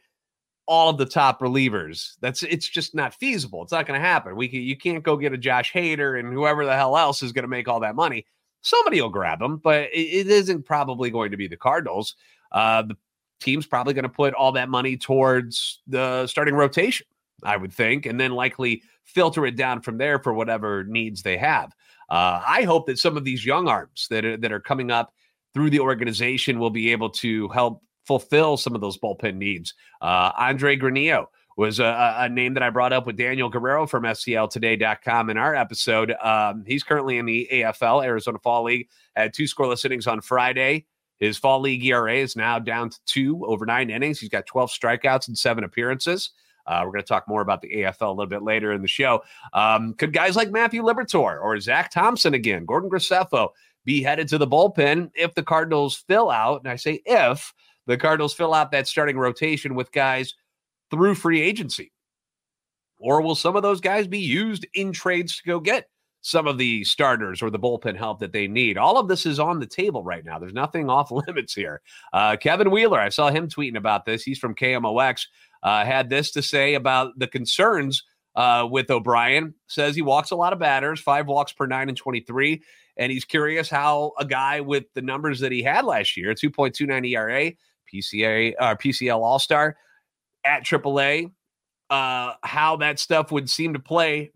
all 0.65 0.89
of 0.89 0.97
the 0.97 1.05
top 1.05 1.41
relievers. 1.41 2.13
That's 2.21 2.41
it's 2.43 2.67
just 2.67 2.95
not 2.95 3.13
feasible. 3.13 3.63
It's 3.63 3.71
not 3.71 3.85
going 3.85 3.99
to 3.99 4.05
happen. 4.05 4.35
We 4.35 4.47
can, 4.47 4.61
you 4.61 4.77
can't 4.77 5.03
go 5.03 5.17
get 5.17 5.33
a 5.33 5.37
Josh 5.37 5.71
Hader 5.71 6.19
and 6.19 6.33
whoever 6.33 6.65
the 6.65 6.75
hell 6.75 6.97
else 6.97 7.21
is 7.21 7.33
going 7.33 7.43
to 7.43 7.49
make 7.49 7.67
all 7.67 7.81
that 7.81 7.95
money. 7.95 8.25
Somebody 8.63 9.01
will 9.01 9.10
grab 9.10 9.42
him, 9.42 9.57
but 9.57 9.83
it, 9.94 10.27
it 10.27 10.27
isn't 10.27 10.63
probably 10.63 11.12
going 11.12 11.31
to 11.31 11.38
be 11.38 11.48
the 11.48 11.57
Cardinals. 11.57 12.15
Uh, 12.51 12.81
the 12.81 12.98
team's 13.39 13.68
probably 13.68 13.94
going 13.94 14.04
to 14.04 14.10
put 14.10 14.33
all 14.33 14.54
that 14.54 14.69
money 14.69 14.98
towards 14.98 15.81
the 15.86 16.25
starting 16.27 16.56
rotation. 16.56 17.06
I 17.44 17.57
would 17.57 17.74
think, 17.74 18.06
and 18.06 18.19
then 18.19 18.31
likely 18.31 18.83
filter 19.04 19.45
it 19.45 19.57
down 19.57 19.81
from 19.81 19.98
there 19.98 20.18
for 20.18 20.33
whatever 20.33 20.86
needs 20.86 21.21
they 21.21 21.38
have. 21.38 21.74
Uh, 22.10 22.42
I 22.45 22.63
hope 22.63 22.88
that 22.88 23.00
some 23.00 23.18
of 23.18 23.25
these 23.25 23.45
young 23.45 23.68
arms 23.68 24.07
that 24.10 24.24
are, 24.24 24.38
that 24.38 24.51
are 24.51 24.60
coming 24.60 24.92
up 24.92 25.13
through 25.54 25.69
the 25.69 25.80
organization 25.80 26.60
will 26.60 26.69
be 26.69 26.92
able 26.92 27.10
to 27.10 27.50
help 27.50 27.83
fulfill 28.06 28.57
some 28.57 28.75
of 28.75 28.81
those 28.81 28.98
bullpen 28.98 29.36
needs. 29.36 29.74
Uh, 30.01 30.31
Andre 30.38 30.77
Granillo 30.77 31.27
was 31.57 31.79
a, 31.79 32.15
a, 32.19 32.29
name 32.29 32.55
that 32.55 32.63
I 32.63 32.69
brought 32.69 32.94
up 32.94 33.05
with 33.05 33.15
Daniel 33.15 33.50
Guerrero 33.50 33.85
from 33.85 34.03
STLtoday.com 34.03 35.29
in 35.29 35.38
our 35.38 35.55
episode. 35.55 36.11
Um, 36.21 36.63
he's 36.65 36.83
currently 36.83 37.17
in 37.17 37.25
the 37.25 37.47
AFL, 37.51 38.03
Arizona 38.03 38.39
Fall 38.39 38.63
League, 38.63 38.89
had 39.15 39.33
two 39.33 39.44
scoreless 39.44 39.85
innings 39.85 40.07
on 40.07 40.21
Friday. 40.21 40.85
His 41.19 41.38
fall 41.38 41.61
league 41.61 41.85
ERA 41.85 42.15
is 42.15 42.35
now 42.35 42.59
down 42.59 42.89
to 42.89 43.00
two 43.05 43.45
over 43.45 43.65
nine 43.65 43.89
innings. 43.89 44.19
He's 44.19 44.29
got 44.29 44.45
12 44.45 44.71
strikeouts 44.71 45.27
and 45.27 45.38
seven 45.38 45.63
appearances. 45.63 46.31
Uh, 46.65 46.81
we're 46.83 46.91
going 46.91 47.03
to 47.03 47.07
talk 47.07 47.27
more 47.27 47.41
about 47.41 47.61
the 47.61 47.69
AFL 47.69 48.07
a 48.07 48.09
little 48.09 48.25
bit 48.25 48.41
later 48.41 48.71
in 48.71 48.81
the 48.81 48.88
show. 48.88 49.23
Um, 49.53 49.94
could 49.94 50.13
guys 50.13 50.35
like 50.35 50.51
Matthew 50.51 50.81
Liberatore 50.81 51.41
or 51.41 51.59
Zack 51.59 51.91
Thompson 51.91 52.33
again, 52.33 52.65
Gordon 52.65 52.89
Graceffo, 52.89 53.50
be 53.85 54.01
headed 54.01 54.27
to 54.29 54.38
the 54.38 54.47
bullpen 54.47 55.11
if 55.13 55.33
the 55.35 55.44
Cardinals 55.44 56.03
fill 56.07 56.29
out? 56.29 56.61
And 56.61 56.69
I 56.69 56.77
say 56.77 57.01
if 57.05 57.53
the 57.85 57.97
Cardinals 57.97 58.33
fill 58.33 58.53
out 58.53 58.71
that 58.71 58.88
starting 58.88 59.17
rotation 59.17 59.75
with 59.75 59.91
guys 59.91 60.33
through 60.93 61.15
free 61.15 61.41
agency. 61.41 61.91
Or 62.99 63.19
will 63.21 63.33
some 63.33 63.55
of 63.55 63.63
those 63.63 63.81
guys 63.81 64.07
be 64.07 64.19
used 64.19 64.67
in 64.75 64.93
trades 64.93 65.37
to 65.37 65.43
go 65.43 65.59
get 65.59 65.89
some 66.21 66.47
of 66.47 66.59
the 66.59 66.83
starters 66.83 67.41
or 67.41 67.49
the 67.49 67.59
bullpen 67.59 67.97
help 67.97 68.19
that 68.19 68.31
they 68.31 68.47
need. 68.47 68.77
All 68.77 68.99
of 68.99 69.07
this 69.07 69.25
is 69.25 69.39
on 69.39 69.59
the 69.59 69.65
table 69.65 70.03
right 70.03 70.23
now. 70.23 70.37
There's 70.37 70.53
nothing 70.53 70.87
off 70.89 71.09
limits 71.09 71.55
here. 71.55 71.81
Uh, 72.13 72.37
Kevin 72.37 72.69
Wheeler, 72.69 72.99
I 72.99 73.09
saw 73.09 73.31
him 73.31 73.49
tweeting 73.49 73.75
about 73.75 74.05
this. 74.05 74.23
He's 74.23 74.37
from 74.37 74.53
KMOX 74.53 75.25
uh, 75.63 75.83
had 75.83 76.09
this 76.09 76.29
to 76.31 76.43
say 76.43 76.75
about 76.75 77.17
the 77.17 77.27
concerns 77.27 78.03
uh, 78.35 78.67
with 78.69 78.91
O'Brien. 78.91 79.55
Says 79.67 79.95
he 79.95 80.03
walks 80.03 80.29
a 80.29 80.35
lot 80.35 80.53
of 80.53 80.59
batters, 80.59 81.01
five 81.01 81.25
walks 81.27 81.51
per 81.51 81.65
nine 81.65 81.89
and 81.89 81.97
23. 81.97 82.61
And 82.97 83.11
he's 83.11 83.25
curious 83.25 83.67
how 83.67 84.11
a 84.19 84.25
guy 84.25 84.61
with 84.61 84.85
the 84.93 85.01
numbers 85.01 85.39
that 85.39 85.51
he 85.51 85.63
had 85.63 85.85
last 85.85 86.15
year, 86.15 86.35
2.29 86.35 87.09
ERA, 87.09 87.51
PCA, 87.91 88.53
uh, 88.59 88.75
PCL 88.75 89.17
All 89.17 89.39
Star 89.39 89.75
at 90.45 90.63
AAA, 90.63 91.31
uh, 91.89 92.33
how 92.43 92.77
that 92.77 92.99
stuff 92.99 93.31
would 93.31 93.49
seem 93.49 93.73
to 93.73 93.79
play 93.79 94.31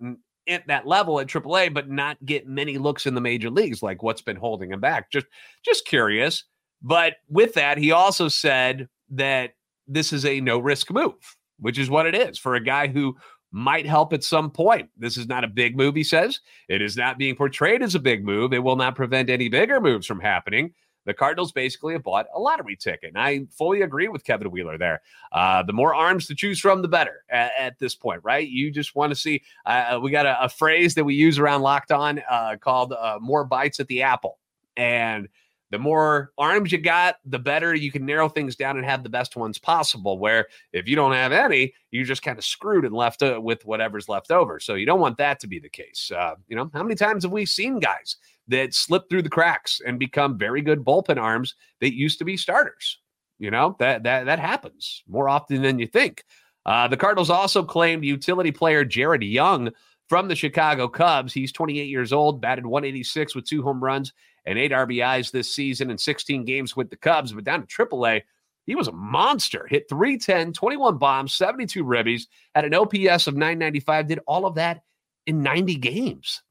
at 0.47 0.67
that 0.67 0.87
level 0.87 1.19
at 1.19 1.27
AAA, 1.27 1.73
but 1.73 1.89
not 1.89 2.17
get 2.25 2.47
many 2.47 2.77
looks 2.77 3.05
in 3.05 3.15
the 3.15 3.21
major 3.21 3.49
leagues. 3.49 3.83
Like 3.83 4.03
what's 4.03 4.21
been 4.21 4.35
holding 4.35 4.71
him 4.71 4.79
back? 4.79 5.11
Just, 5.11 5.27
just 5.63 5.85
curious. 5.85 6.43
But 6.81 7.15
with 7.29 7.53
that, 7.55 7.77
he 7.77 7.91
also 7.91 8.27
said 8.27 8.87
that 9.09 9.51
this 9.87 10.13
is 10.13 10.25
a 10.25 10.41
no 10.41 10.59
risk 10.59 10.91
move, 10.91 11.15
which 11.59 11.79
is 11.79 11.89
what 11.89 12.05
it 12.05 12.15
is 12.15 12.37
for 12.37 12.55
a 12.55 12.63
guy 12.63 12.87
who 12.87 13.15
might 13.51 13.85
help 13.85 14.13
at 14.13 14.23
some 14.23 14.51
point. 14.51 14.89
This 14.97 15.17
is 15.17 15.27
not 15.27 15.43
a 15.43 15.47
big 15.47 15.75
move, 15.75 15.95
he 15.95 16.03
says. 16.03 16.39
It 16.69 16.81
is 16.81 16.97
not 16.97 17.17
being 17.17 17.35
portrayed 17.35 17.81
as 17.81 17.95
a 17.95 17.99
big 17.99 18.23
move. 18.23 18.53
It 18.53 18.63
will 18.63 18.75
not 18.75 18.95
prevent 18.95 19.29
any 19.29 19.49
bigger 19.49 19.79
moves 19.79 20.05
from 20.05 20.19
happening. 20.19 20.73
The 21.07 21.13
Cardinals 21.13 21.53
basically 21.53 21.93
have 21.93 22.03
bought 22.03 22.27
a 22.35 22.39
lottery 22.39 22.75
ticket. 22.75 23.13
And 23.15 23.17
I 23.17 23.47
fully 23.57 23.81
agree 23.81 24.09
with 24.09 24.25
Kevin 24.25 24.51
Wheeler 24.51 24.77
there. 24.77 25.01
Uh, 25.31 25.63
the 25.63 25.71
more 25.71 25.95
arms 25.95 26.27
to 26.27 26.35
choose 26.35 26.59
from, 26.59 26.81
the 26.81 26.89
better 26.89 27.23
at, 27.29 27.53
at 27.57 27.79
this 27.79 27.95
point, 27.95 28.19
right? 28.23 28.47
You 28.47 28.69
just 28.69 28.93
want 28.93 29.11
to 29.11 29.15
see. 29.15 29.41
Uh, 29.65 29.99
we 30.03 30.11
got 30.11 30.25
a, 30.25 30.43
a, 30.43 30.49
phrase 30.49 30.95
that 30.95 31.05
we 31.05 31.15
use 31.15 31.39
around 31.39 31.61
Locked 31.61 31.93
On 31.93 32.21
uh, 32.29 32.57
called 32.59 32.91
uh, 32.91 33.19
more 33.21 33.45
bites 33.45 33.79
at 33.79 33.87
the 33.87 34.01
apple. 34.01 34.37
And 34.75 35.29
the 35.71 35.79
more 35.79 36.31
arms 36.37 36.73
you 36.73 36.77
got, 36.77 37.15
the 37.25 37.39
better 37.39 37.73
you 37.73 37.91
can 37.91 38.05
narrow 38.05 38.27
things 38.27 38.57
down 38.57 38.75
and 38.75 38.85
have 38.85 39.03
the 39.03 39.09
best 39.09 39.37
ones 39.37 39.57
possible. 39.57 40.19
Where 40.19 40.47
if 40.73 40.89
you 40.89 40.97
don't 40.97 41.13
have 41.13 41.31
any, 41.31 41.73
you're 41.91 42.05
just 42.05 42.21
kind 42.21 42.37
of 42.37 42.43
screwed 42.43 42.83
and 42.83 42.93
left 42.93 43.23
uh, 43.23 43.39
with 43.41 43.65
whatever's 43.65 44.09
left 44.09 44.29
over. 44.29 44.59
So 44.59 44.75
you 44.75 44.85
don't 44.85 44.99
want 44.99 45.17
that 45.19 45.39
to 45.39 45.47
be 45.47 45.59
the 45.59 45.69
case. 45.69 46.11
Uh, 46.13 46.35
you 46.49 46.57
know, 46.57 46.69
how 46.73 46.83
many 46.83 46.95
times 46.95 47.23
have 47.23 47.31
we 47.31 47.45
seen 47.45 47.79
guys 47.79 48.17
that 48.47 48.73
slip 48.73 49.09
through 49.09 49.21
the 49.21 49.29
cracks 49.29 49.81
and 49.85 49.99
become 49.99 50.37
very 50.37 50.61
good 50.61 50.83
bullpen 50.83 51.17
arms 51.17 51.55
that 51.81 51.95
used 51.95 52.19
to 52.19 52.25
be 52.25 52.37
starters? 52.37 52.99
You 53.39 53.51
know 53.51 53.75
that 53.79 54.03
that 54.03 54.25
that 54.25 54.39
happens 54.39 55.03
more 55.07 55.29
often 55.29 55.61
than 55.61 55.79
you 55.79 55.87
think. 55.87 56.23
Uh, 56.65 56.87
the 56.87 56.97
Cardinals 56.97 57.29
also 57.29 57.63
claimed 57.63 58.03
utility 58.03 58.51
player 58.51 58.83
Jared 58.83 59.23
Young 59.23 59.71
from 60.09 60.27
the 60.27 60.35
Chicago 60.35 60.87
Cubs. 60.87 61.33
He's 61.33 61.51
28 61.51 61.87
years 61.87 62.11
old, 62.11 62.41
batted 62.41 62.65
186 62.65 63.35
with 63.35 63.45
two 63.45 63.61
home 63.61 63.83
runs 63.83 64.13
and 64.45 64.57
eight 64.57 64.71
RBIs 64.71 65.31
this 65.31 65.53
season 65.53 65.91
in 65.91 65.97
16 65.97 66.45
games 66.45 66.75
with 66.75 66.89
the 66.89 66.95
Cubs. 66.95 67.33
But 67.33 67.43
down 67.43 67.65
to 67.65 67.85
AAA, 67.85 68.21
he 68.65 68.75
was 68.75 68.87
a 68.87 68.93
monster. 68.93 69.67
Hit 69.69 69.87
310, 69.89 70.53
21 70.53 70.97
bombs, 70.97 71.33
72 71.33 71.83
ribbies, 71.83 72.23
had 72.55 72.65
an 72.65 72.73
OPS 72.73 73.27
of 73.27 73.35
995, 73.35 74.07
did 74.07 74.19
all 74.27 74.45
of 74.45 74.55
that 74.55 74.81
in 75.25 75.41
90 75.41 75.75
games. 75.75 76.41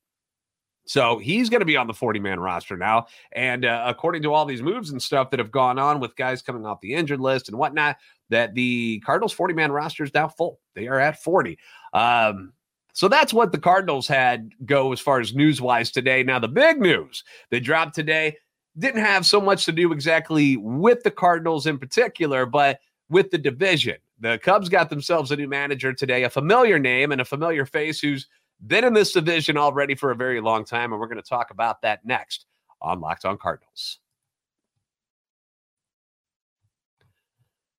So 0.86 1.18
he's 1.18 1.50
going 1.50 1.60
to 1.60 1.66
be 1.66 1.76
on 1.76 1.86
the 1.86 1.94
40 1.94 2.20
man 2.20 2.40
roster 2.40 2.76
now. 2.76 3.06
And 3.32 3.64
uh, 3.64 3.84
according 3.86 4.22
to 4.22 4.32
all 4.32 4.46
these 4.46 4.62
moves 4.62 4.90
and 4.90 5.02
stuff 5.02 5.30
that 5.30 5.40
have 5.40 5.50
gone 5.50 5.78
on 5.78 6.00
with 6.00 6.16
guys 6.16 6.42
coming 6.42 6.64
off 6.64 6.80
the 6.80 6.94
injured 6.94 7.20
list 7.20 7.48
and 7.48 7.58
whatnot, 7.58 7.96
that 8.30 8.54
the 8.54 9.00
Cardinals 9.00 9.32
40 9.32 9.54
man 9.54 9.72
roster 9.72 10.04
is 10.04 10.14
now 10.14 10.28
full. 10.28 10.60
They 10.74 10.86
are 10.86 11.00
at 11.00 11.22
40. 11.22 11.58
Um, 11.92 12.52
so 12.92 13.08
that's 13.08 13.34
what 13.34 13.52
the 13.52 13.58
Cardinals 13.58 14.08
had 14.08 14.52
go 14.64 14.92
as 14.92 15.00
far 15.00 15.20
as 15.20 15.34
news 15.34 15.60
wise 15.60 15.90
today. 15.90 16.22
Now, 16.22 16.38
the 16.38 16.48
big 16.48 16.80
news 16.80 17.24
that 17.50 17.60
dropped 17.60 17.94
today 17.94 18.36
didn't 18.78 19.02
have 19.02 19.26
so 19.26 19.40
much 19.40 19.64
to 19.66 19.72
do 19.72 19.92
exactly 19.92 20.56
with 20.56 21.02
the 21.02 21.10
Cardinals 21.10 21.66
in 21.66 21.78
particular, 21.78 22.46
but 22.46 22.78
with 23.10 23.30
the 23.30 23.38
division. 23.38 23.96
The 24.20 24.38
Cubs 24.38 24.68
got 24.68 24.88
themselves 24.88 25.30
a 25.30 25.36
new 25.36 25.48
manager 25.48 25.92
today, 25.92 26.24
a 26.24 26.30
familiar 26.30 26.78
name 26.78 27.12
and 27.12 27.20
a 27.20 27.24
familiar 27.24 27.66
face 27.66 28.00
who's 28.00 28.28
been 28.64 28.84
in 28.84 28.92
this 28.92 29.12
division 29.12 29.56
already 29.56 29.94
for 29.94 30.10
a 30.10 30.16
very 30.16 30.40
long 30.40 30.64
time. 30.64 30.92
And 30.92 31.00
we're 31.00 31.08
going 31.08 31.22
to 31.22 31.28
talk 31.28 31.50
about 31.50 31.82
that 31.82 32.04
next 32.04 32.46
on 32.80 33.00
Locked 33.00 33.24
On 33.24 33.38
Cardinals. 33.38 33.98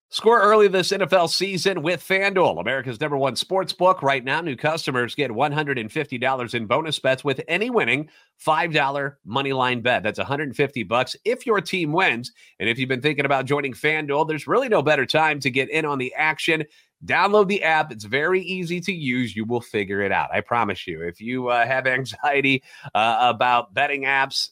Score 0.09 0.41
early 0.41 0.69
this 0.69 0.93
NFL 0.93 1.29
season 1.29 1.83
with 1.83 2.01
FanDuel, 2.01 2.61
America's 2.61 3.01
number 3.01 3.17
one 3.17 3.35
sports 3.35 3.73
book. 3.73 4.01
Right 4.01 4.23
now, 4.23 4.39
new 4.39 4.55
customers 4.55 5.15
get 5.15 5.31
$150 5.31 6.53
in 6.53 6.65
bonus 6.65 6.97
bets 6.97 7.25
with 7.25 7.41
any 7.49 7.69
winning 7.69 8.09
$5 8.43 9.15
money 9.25 9.51
line 9.51 9.81
bet. 9.81 10.03
That's 10.03 10.17
150 10.17 10.83
bucks 10.83 11.17
if 11.25 11.45
your 11.45 11.59
team 11.59 11.91
wins. 11.91 12.31
And 12.57 12.69
if 12.69 12.79
you've 12.79 12.87
been 12.87 13.01
thinking 13.01 13.25
about 13.25 13.45
joining 13.45 13.73
FanDuel, 13.73 14.29
there's 14.29 14.47
really 14.47 14.69
no 14.69 14.81
better 14.81 15.05
time 15.05 15.41
to 15.41 15.51
get 15.51 15.69
in 15.69 15.83
on 15.83 15.97
the 15.97 16.13
action. 16.15 16.63
Download 17.05 17.47
the 17.47 17.63
app. 17.63 17.91
It's 17.91 18.05
very 18.05 18.41
easy 18.41 18.81
to 18.81 18.91
use. 18.91 19.35
You 19.35 19.45
will 19.45 19.61
figure 19.61 20.01
it 20.01 20.11
out. 20.11 20.29
I 20.33 20.41
promise 20.41 20.87
you. 20.87 21.03
If 21.03 21.21
you 21.21 21.49
uh, 21.49 21.65
have 21.65 21.85
anxiety 21.87 22.63
uh, 22.95 23.17
about 23.19 23.73
betting 23.73 24.03
apps, 24.03 24.49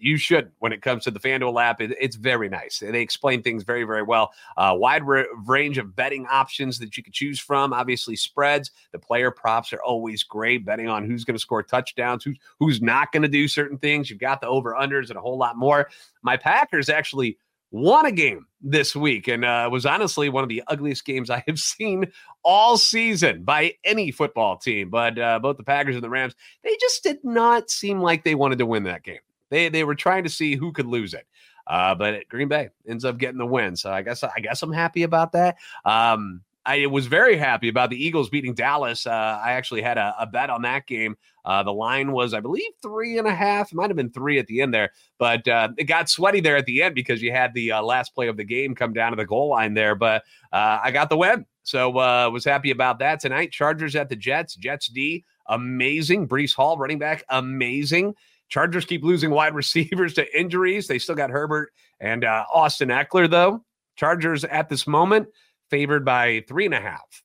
you 0.00 0.16
should 0.16 0.52
when 0.60 0.72
it 0.72 0.80
comes 0.80 1.04
to 1.04 1.10
the 1.10 1.20
FanDuel 1.20 1.60
app. 1.60 1.80
It, 1.80 1.94
it's 2.00 2.16
very 2.16 2.48
nice. 2.48 2.78
They 2.78 3.00
explain 3.00 3.42
things 3.42 3.64
very, 3.64 3.84
very 3.84 4.02
well. 4.02 4.32
Uh, 4.56 4.74
wide 4.76 5.02
range 5.04 5.78
of 5.78 5.94
betting 5.96 6.26
options 6.26 6.78
that 6.78 6.96
you 6.96 7.02
can 7.02 7.12
choose 7.12 7.40
from. 7.40 7.72
Obviously, 7.72 8.16
spreads. 8.16 8.70
The 8.92 8.98
player 8.98 9.30
props 9.30 9.72
are 9.72 9.82
always 9.82 10.22
great. 10.22 10.64
Betting 10.64 10.88
on 10.88 11.04
who's 11.04 11.24
going 11.24 11.34
to 11.34 11.40
score 11.40 11.62
touchdowns, 11.62 12.24
who's 12.24 12.38
who's 12.58 12.80
not 12.80 13.12
going 13.12 13.22
to 13.22 13.28
do 13.28 13.48
certain 13.48 13.78
things. 13.78 14.08
You've 14.08 14.20
got 14.20 14.40
the 14.40 14.48
over 14.48 14.74
unders 14.74 15.08
and 15.08 15.18
a 15.18 15.20
whole 15.20 15.38
lot 15.38 15.56
more. 15.56 15.90
My 16.22 16.36
Packers 16.36 16.88
actually 16.88 17.38
won 17.70 18.06
a 18.06 18.12
game 18.12 18.46
this 18.60 18.96
week 18.96 19.28
and 19.28 19.44
uh, 19.44 19.68
was 19.70 19.86
honestly 19.86 20.28
one 20.28 20.42
of 20.42 20.48
the 20.48 20.62
ugliest 20.68 21.04
games 21.04 21.30
I 21.30 21.44
have 21.46 21.58
seen 21.58 22.10
all 22.42 22.76
season 22.76 23.44
by 23.44 23.74
any 23.84 24.10
football 24.10 24.56
team. 24.56 24.90
But 24.90 25.18
uh, 25.18 25.38
both 25.38 25.56
the 25.56 25.64
Packers 25.64 25.94
and 25.94 26.04
the 26.04 26.10
Rams, 26.10 26.34
they 26.62 26.76
just 26.80 27.02
did 27.02 27.18
not 27.22 27.70
seem 27.70 28.00
like 28.00 28.24
they 28.24 28.34
wanted 28.34 28.58
to 28.58 28.66
win 28.66 28.84
that 28.84 29.02
game. 29.02 29.20
They 29.50 29.68
they 29.68 29.84
were 29.84 29.94
trying 29.94 30.24
to 30.24 30.30
see 30.30 30.56
who 30.56 30.72
could 30.72 30.86
lose 30.86 31.14
it. 31.14 31.26
Uh, 31.66 31.94
but 31.94 32.26
Green 32.28 32.48
Bay 32.48 32.70
ends 32.88 33.04
up 33.04 33.18
getting 33.18 33.38
the 33.38 33.46
win. 33.46 33.76
So 33.76 33.90
I 33.90 34.02
guess 34.02 34.22
I 34.22 34.40
guess 34.40 34.62
I'm 34.62 34.72
happy 34.72 35.02
about 35.02 35.32
that. 35.32 35.56
Um, 35.84 36.42
I 36.68 36.84
was 36.84 37.06
very 37.06 37.38
happy 37.38 37.70
about 37.70 37.88
the 37.88 37.96
Eagles 37.96 38.28
beating 38.28 38.52
Dallas. 38.52 39.06
Uh, 39.06 39.40
I 39.42 39.52
actually 39.52 39.80
had 39.80 39.96
a, 39.96 40.14
a, 40.20 40.26
bet 40.26 40.50
on 40.50 40.60
that 40.62 40.86
game. 40.86 41.16
Uh, 41.42 41.62
the 41.62 41.72
line 41.72 42.12
was, 42.12 42.34
I 42.34 42.40
believe, 42.40 42.70
three 42.82 43.16
and 43.16 43.26
a 43.26 43.34
half. 43.34 43.72
It 43.72 43.74
might 43.74 43.88
have 43.88 43.96
been 43.96 44.10
three 44.10 44.38
at 44.38 44.46
the 44.48 44.60
end 44.60 44.74
there, 44.74 44.90
but 45.18 45.48
uh, 45.48 45.70
it 45.78 45.84
got 45.84 46.10
sweaty 46.10 46.40
there 46.40 46.58
at 46.58 46.66
the 46.66 46.82
end 46.82 46.94
because 46.94 47.22
you 47.22 47.32
had 47.32 47.54
the 47.54 47.72
uh, 47.72 47.82
last 47.82 48.14
play 48.14 48.28
of 48.28 48.36
the 48.36 48.44
game 48.44 48.74
come 48.74 48.92
down 48.92 49.12
to 49.12 49.16
the 49.16 49.24
goal 49.24 49.48
line 49.48 49.72
there. 49.72 49.94
But 49.94 50.24
uh, 50.52 50.80
I 50.84 50.90
got 50.90 51.08
the 51.08 51.16
win, 51.16 51.46
so 51.62 51.98
uh, 51.98 52.28
was 52.30 52.44
happy 52.44 52.70
about 52.70 52.98
that 52.98 53.20
tonight. 53.20 53.50
Chargers 53.50 53.96
at 53.96 54.10
the 54.10 54.16
Jets. 54.16 54.54
Jets 54.54 54.88
D 54.88 55.24
amazing. 55.46 56.28
Breece 56.28 56.54
Hall 56.54 56.76
running 56.76 56.98
back 56.98 57.24
amazing. 57.30 58.14
Chargers 58.50 58.84
keep 58.84 59.02
losing 59.02 59.30
wide 59.30 59.54
receivers 59.54 60.12
to 60.14 60.38
injuries. 60.38 60.86
They 60.86 60.98
still 60.98 61.14
got 61.14 61.30
Herbert 61.30 61.72
and 61.98 62.26
Austin 62.26 62.90
Ekeler, 62.90 63.30
though. 63.30 63.64
Chargers 63.96 64.44
at 64.44 64.68
this 64.68 64.86
moment 64.86 65.28
favored 65.70 66.04
by 66.04 66.44
three 66.48 66.64
and 66.64 66.74
a 66.74 66.80
half. 66.80 67.22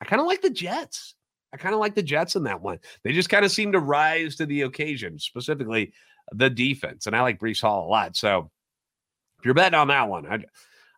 I 0.00 0.04
kind 0.04 0.20
of 0.20 0.26
like 0.26 0.42
the 0.42 0.50
Jets. 0.50 1.14
I 1.52 1.56
kind 1.56 1.74
of 1.74 1.80
like 1.80 1.94
the 1.94 2.02
Jets 2.02 2.36
in 2.36 2.44
that 2.44 2.62
one. 2.62 2.78
They 3.02 3.12
just 3.12 3.28
kind 3.28 3.44
of 3.44 3.50
seem 3.50 3.72
to 3.72 3.80
rise 3.80 4.36
to 4.36 4.46
the 4.46 4.62
occasion, 4.62 5.18
specifically 5.18 5.92
the 6.32 6.48
defense. 6.48 7.06
And 7.06 7.16
I 7.16 7.22
like 7.22 7.40
Breece 7.40 7.60
Hall 7.60 7.86
a 7.86 7.88
lot. 7.88 8.16
So 8.16 8.50
if 9.38 9.44
you're 9.44 9.54
betting 9.54 9.78
on 9.78 9.88
that 9.88 10.08
one, 10.08 10.26
I, 10.26 10.44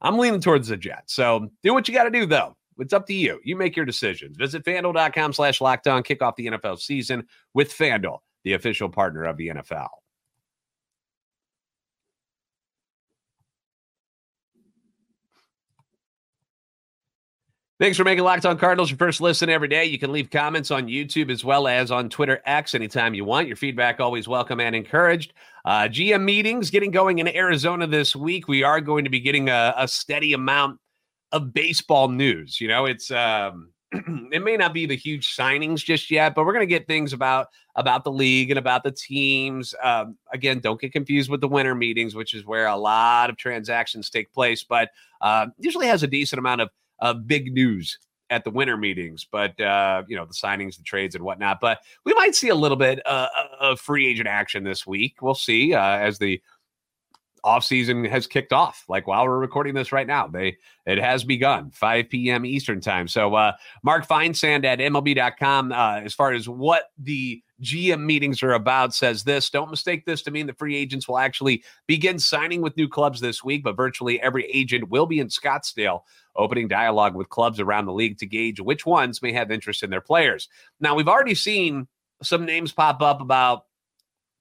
I'm 0.03 0.19
leaning 0.19 0.41
towards 0.41 0.69
the 0.69 0.77
Jets. 0.77 1.15
So 1.15 1.49
do 1.63 1.73
what 1.73 1.89
you 1.89 1.95
got 1.95 2.05
to 2.05 2.11
do, 2.11 2.27
though. 2.27 2.57
It's 2.79 2.93
up 2.93 3.07
to 3.07 3.15
you. 3.15 3.41
You 3.45 3.57
make 3.57 3.77
your 3.77 3.87
decisions. 3.87 4.37
Visit 4.37 4.65
fanduel.com 4.65 5.33
slash 5.33 5.61
lockdown. 5.61 6.05
Kick 6.05 6.23
off 6.23 6.37
the 6.37 6.47
NFL 6.47 6.81
season 6.81 7.27
with 7.55 7.73
FanDuel 7.73 8.19
the 8.45 8.55
official 8.55 8.89
partner 8.89 9.25
of 9.25 9.37
the 9.37 9.49
NFL. 9.49 9.89
Thanks 17.83 17.99
for 17.99 18.05
making 18.05 18.23
Locked 18.23 18.47
On 18.47 18.57
Cardinals 18.57 18.91
your 18.91 18.97
first 18.97 19.21
listen 19.21 19.51
every 19.51 19.67
day. 19.67 19.85
You 19.87 19.99
can 19.99 20.13
leave 20.13 20.31
comments 20.31 20.71
on 20.71 20.87
YouTube 20.87 21.33
as 21.33 21.45
well 21.45 21.67
as 21.67 21.91
on 21.91 22.09
Twitter 22.09 22.41
X 22.47 22.77
anytime 22.77 23.13
you 23.13 23.25
want. 23.25 23.49
Your 23.49 23.57
feedback 23.57 23.99
always 23.99 24.29
welcome 24.29 24.61
and 24.61 24.77
encouraged. 24.77 25.33
Uh, 25.65 25.89
GM 25.89 26.23
meetings 26.23 26.71
getting 26.71 26.93
going 26.93 27.19
in 27.19 27.27
Arizona 27.27 27.89
this 27.89 28.15
week. 28.15 28.47
We 28.47 28.63
are 28.63 28.81
going 28.81 29.03
to 29.03 29.11
be 29.11 29.19
getting 29.19 29.49
a, 29.49 29.75
a 29.77 29.89
steady 29.89 30.33
amount 30.33 30.79
of 31.33 31.53
baseball 31.53 32.07
news. 32.07 32.61
You 32.61 32.69
know, 32.69 32.85
it's 32.85 33.11
um, 33.11 33.73
it 34.31 34.45
may 34.45 34.57
not 34.57 34.73
be 34.73 34.87
the 34.87 34.95
huge 34.95 35.35
signings 35.37 35.85
just 35.85 36.09
yet, 36.09 36.37
but 36.37 36.47
we're 36.47 36.53
going 36.53 36.63
to 36.63 36.73
get 36.73 36.87
things 36.87 37.13
about 37.13 37.49
about 37.75 38.05
the 38.05 38.13
league 38.13 38.51
and 38.51 38.61
about 38.61 38.85
the 38.85 38.93
teams. 38.93 39.75
Um, 39.83 40.17
again, 40.33 40.61
don't 40.61 40.81
get 40.81 40.93
confused 40.93 41.29
with 41.29 41.41
the 41.41 41.49
winter 41.49 41.75
meetings, 41.75 42.15
which 42.15 42.33
is 42.33 42.47
where 42.47 42.69
a 42.69 42.77
lot 42.77 43.29
of 43.29 43.37
transactions 43.39 44.09
take 44.09 44.33
place, 44.33 44.63
but 44.63 44.91
uh, 45.21 45.47
usually 45.59 45.89
has 45.89 46.05
a 46.05 46.07
decent 46.07 46.39
amount 46.39 46.61
of 46.61 46.71
uh, 47.03 47.13
big 47.13 47.53
news 47.53 47.99
at 48.31 48.45
the 48.45 48.51
winter 48.51 48.79
meetings. 48.79 49.27
But 49.31 49.61
uh, 49.61 50.05
you 50.09 50.17
know, 50.17 50.25
the 50.25 50.33
signings, 50.33 50.79
the 50.79 50.83
trades, 50.83 51.15
and 51.15 51.23
whatnot. 51.23 51.61
But 51.61 51.81
we 52.07 52.15
might 52.15 52.35
see 52.35 52.49
a 52.49 52.55
little 52.55 52.79
bit 52.79 53.01
uh, 53.07 53.29
of 53.61 53.79
free 53.79 54.09
agent 54.09 54.29
action 54.29 54.65
this 54.65 54.87
week. 54.87 55.21
We'll 55.21 55.35
see 55.35 55.75
uh, 55.75 55.83
as 55.83 56.19
the 56.19 56.41
offseason 57.45 58.09
has 58.09 58.27
kicked 58.27 58.53
off. 58.53 58.85
Like 58.89 59.07
while 59.07 59.27
we're 59.27 59.39
recording 59.39 59.75
this 59.75 59.93
right 59.93 60.07
now, 60.07 60.29
they 60.29 60.57
it 60.87 60.99
has 60.99 61.25
begun 61.25 61.71
5 61.71 62.09
p.m. 62.09 62.47
Eastern 62.47 62.81
time. 62.81 63.09
So 63.09 63.35
uh, 63.35 63.53
Mark 63.83 64.07
Feinsand 64.07 64.65
at 64.65 64.79
MLB.com, 64.79 65.73
uh, 65.73 66.01
as 66.01 66.15
far 66.15 66.33
as 66.33 66.49
what 66.49 66.85
the 66.99 67.43
GM 67.63 68.05
meetings 68.05 68.43
are 68.43 68.53
about, 68.53 68.95
says 68.95 69.25
this. 69.25 69.51
Don't 69.51 69.71
mistake 69.71 70.07
this 70.07 70.23
to 70.23 70.31
mean 70.31 70.47
the 70.47 70.55
free 70.55 70.77
agents 70.77 71.09
will 71.09 71.19
actually 71.19 71.65
begin 71.87 72.19
signing 72.19 72.61
with 72.61 72.77
new 72.77 72.89
clubs 72.89 73.21
this 73.21 73.43
week, 73.43 73.65
but 73.65 73.77
virtually 73.77 74.21
every 74.21 74.47
agent 74.47 74.89
will 74.89 75.07
be 75.07 75.19
in 75.19 75.29
Scottsdale 75.29 76.01
opening 76.37 76.69
dialogue 76.69 77.15
with 77.15 77.29
clubs 77.29 77.61
around 77.61 77.87
the 77.87 77.93
league 77.93 78.19
to 78.19 78.27
gauge 78.27 78.61
which 78.61 78.87
ones 78.87 79.23
may 79.23 79.33
have 79.33 79.51
interest 79.51 79.83
in 79.83 79.91
their 79.91 80.01
players. 80.01 80.49
Now, 80.81 80.95
we've 80.95 81.09
already 81.09 81.35
seen 81.35 81.89
some 82.23 82.47
names 82.47 82.73
pop 82.73 83.03
up 83.03 83.21
about 83.21 83.67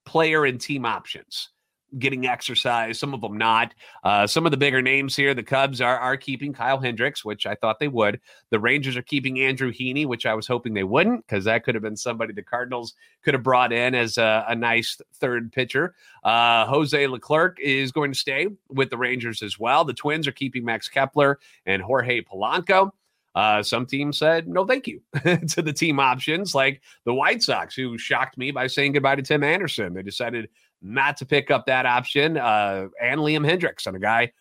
player 0.05 0.45
and 0.45 0.59
team 0.59 0.85
options 0.85 1.49
getting 1.97 2.25
exercise, 2.25 2.99
some 2.99 3.13
of 3.13 3.21
them 3.21 3.37
not. 3.37 3.73
Uh, 4.03 4.25
some 4.27 4.45
of 4.45 4.51
the 4.51 4.57
bigger 4.57 4.81
names 4.81 5.15
here, 5.15 5.33
the 5.33 5.43
Cubs 5.43 5.81
are, 5.81 5.97
are 5.97 6.17
keeping 6.17 6.53
Kyle 6.53 6.79
Hendricks, 6.79 7.25
which 7.25 7.45
I 7.45 7.55
thought 7.55 7.79
they 7.79 7.87
would. 7.87 8.19
The 8.49 8.59
Rangers 8.59 8.97
are 8.97 9.01
keeping 9.01 9.39
Andrew 9.39 9.71
Heaney, 9.71 10.05
which 10.05 10.25
I 10.25 10.33
was 10.33 10.47
hoping 10.47 10.73
they 10.73 10.83
wouldn't, 10.83 11.25
because 11.25 11.45
that 11.45 11.63
could 11.63 11.75
have 11.75 11.83
been 11.83 11.97
somebody 11.97 12.33
the 12.33 12.43
Cardinals 12.43 12.93
could 13.23 13.33
have 13.33 13.43
brought 13.43 13.73
in 13.73 13.95
as 13.95 14.17
a, 14.17 14.45
a 14.47 14.55
nice 14.55 14.99
third 15.15 15.51
pitcher. 15.51 15.95
Uh, 16.23 16.65
Jose 16.65 17.07
Leclerc 17.07 17.59
is 17.59 17.91
going 17.91 18.11
to 18.11 18.17
stay 18.17 18.47
with 18.69 18.89
the 18.89 18.97
Rangers 18.97 19.41
as 19.41 19.59
well. 19.59 19.85
The 19.85 19.93
Twins 19.93 20.27
are 20.27 20.31
keeping 20.33 20.65
Max 20.65 20.87
Kepler 20.87 21.39
and 21.65 21.81
Jorge 21.81 22.21
Polanco. 22.21 22.91
Uh, 23.33 23.63
some 23.63 23.85
teams 23.85 24.17
said 24.17 24.47
no, 24.47 24.65
thank 24.65 24.87
you 24.87 25.01
to 25.47 25.61
the 25.61 25.71
team 25.71 25.99
options, 25.99 26.53
like 26.53 26.81
the 27.05 27.13
White 27.13 27.41
Sox, 27.41 27.75
who 27.75 27.97
shocked 27.97 28.37
me 28.37 28.51
by 28.51 28.67
saying 28.67 28.91
goodbye 28.91 29.15
to 29.15 29.21
Tim 29.21 29.43
Anderson. 29.43 29.93
They 29.93 30.01
decided 30.01 30.49
not 30.81 31.17
to 31.17 31.25
pick 31.25 31.51
up 31.51 31.65
that 31.67 31.85
option. 31.85 32.37
Uh, 32.37 32.87
and 33.01 33.21
Liam 33.21 33.45
Hendriks, 33.45 33.87
and 33.87 33.95
a 33.95 33.99
guy 33.99 34.31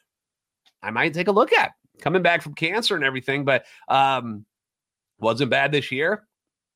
I 0.82 0.90
might 0.90 1.14
take 1.14 1.28
a 1.28 1.32
look 1.32 1.52
at 1.52 1.73
coming 2.00 2.23
back 2.23 2.42
from 2.42 2.54
cancer 2.54 2.97
and 2.97 3.04
everything, 3.04 3.44
but 3.44 3.64
um, 3.88 4.44
wasn't 5.18 5.50
bad 5.50 5.73
this 5.73 5.92
year. 5.92 6.26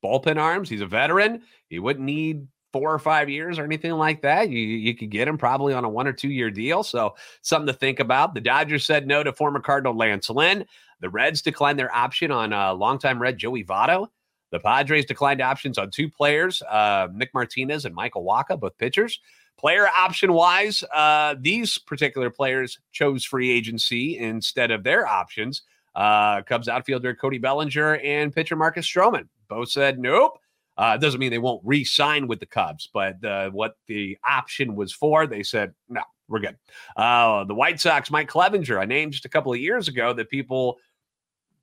Bullpen 0.04 0.36
arms. 0.36 0.68
He's 0.68 0.82
a 0.82 0.86
veteran. 0.86 1.42
He 1.68 1.78
wouldn't 1.78 2.04
need 2.04 2.46
four 2.74 2.92
or 2.92 2.98
five 2.98 3.30
years 3.30 3.58
or 3.58 3.64
anything 3.64 3.92
like 3.92 4.20
that. 4.22 4.50
You 4.50 4.58
you 4.58 4.94
could 4.94 5.10
get 5.10 5.28
him 5.28 5.38
probably 5.38 5.72
on 5.72 5.84
a 5.84 5.88
one 5.88 6.06
or 6.06 6.12
two 6.12 6.28
year 6.28 6.50
deal. 6.50 6.82
So 6.82 7.14
something 7.40 7.68
to 7.68 7.72
think 7.72 8.00
about. 8.00 8.34
The 8.34 8.40
Dodgers 8.40 8.84
said 8.84 9.06
no 9.06 9.22
to 9.22 9.32
former 9.32 9.60
Cardinal 9.60 9.96
Lance 9.96 10.28
Lynn. 10.28 10.66
The 11.00 11.08
Reds 11.08 11.40
declined 11.40 11.78
their 11.78 11.94
option 11.94 12.30
on 12.30 12.52
uh, 12.52 12.74
longtime 12.74 13.20
Red 13.20 13.38
Joey 13.38 13.64
Votto. 13.64 14.08
The 14.50 14.60
Padres 14.60 15.06
declined 15.06 15.40
options 15.40 15.78
on 15.78 15.90
two 15.90 16.08
players, 16.08 16.62
uh, 16.62 17.08
Nick 17.12 17.32
Martinez 17.34 17.84
and 17.86 17.94
Michael 17.94 18.24
Wacha, 18.24 18.58
both 18.58 18.76
pitchers. 18.78 19.20
Player 19.58 19.88
option 19.88 20.32
wise, 20.32 20.82
uh, 20.92 21.36
these 21.40 21.78
particular 21.78 22.28
players 22.28 22.78
chose 22.92 23.24
free 23.24 23.50
agency 23.50 24.18
instead 24.18 24.70
of 24.70 24.82
their 24.82 25.06
options. 25.06 25.62
Uh, 25.94 26.42
Cubs 26.42 26.68
outfielder 26.68 27.14
Cody 27.14 27.38
Bellinger 27.38 27.96
and 27.96 28.34
pitcher 28.34 28.56
Marcus 28.56 28.86
Stroman 28.86 29.28
both 29.48 29.70
said 29.70 29.98
nope. 29.98 30.38
Uh, 30.76 30.96
doesn't 30.96 31.20
mean 31.20 31.30
they 31.30 31.38
won't 31.38 31.62
re-sign 31.64 32.26
with 32.26 32.40
the 32.40 32.46
Cubs, 32.46 32.88
but 32.92 33.24
uh, 33.24 33.48
what 33.50 33.76
the 33.86 34.18
option 34.28 34.74
was 34.74 34.92
for, 34.92 35.24
they 35.26 35.44
said 35.44 35.72
no, 35.88 36.02
we're 36.26 36.40
good. 36.40 36.56
Uh, 36.96 37.44
the 37.44 37.54
White 37.54 37.80
Sox, 37.80 38.10
Mike 38.10 38.28
Clevinger, 38.28 38.80
I 38.80 38.84
named 38.84 39.12
just 39.12 39.24
a 39.24 39.28
couple 39.28 39.52
of 39.52 39.60
years 39.60 39.86
ago 39.86 40.12
that 40.14 40.30
people 40.30 40.78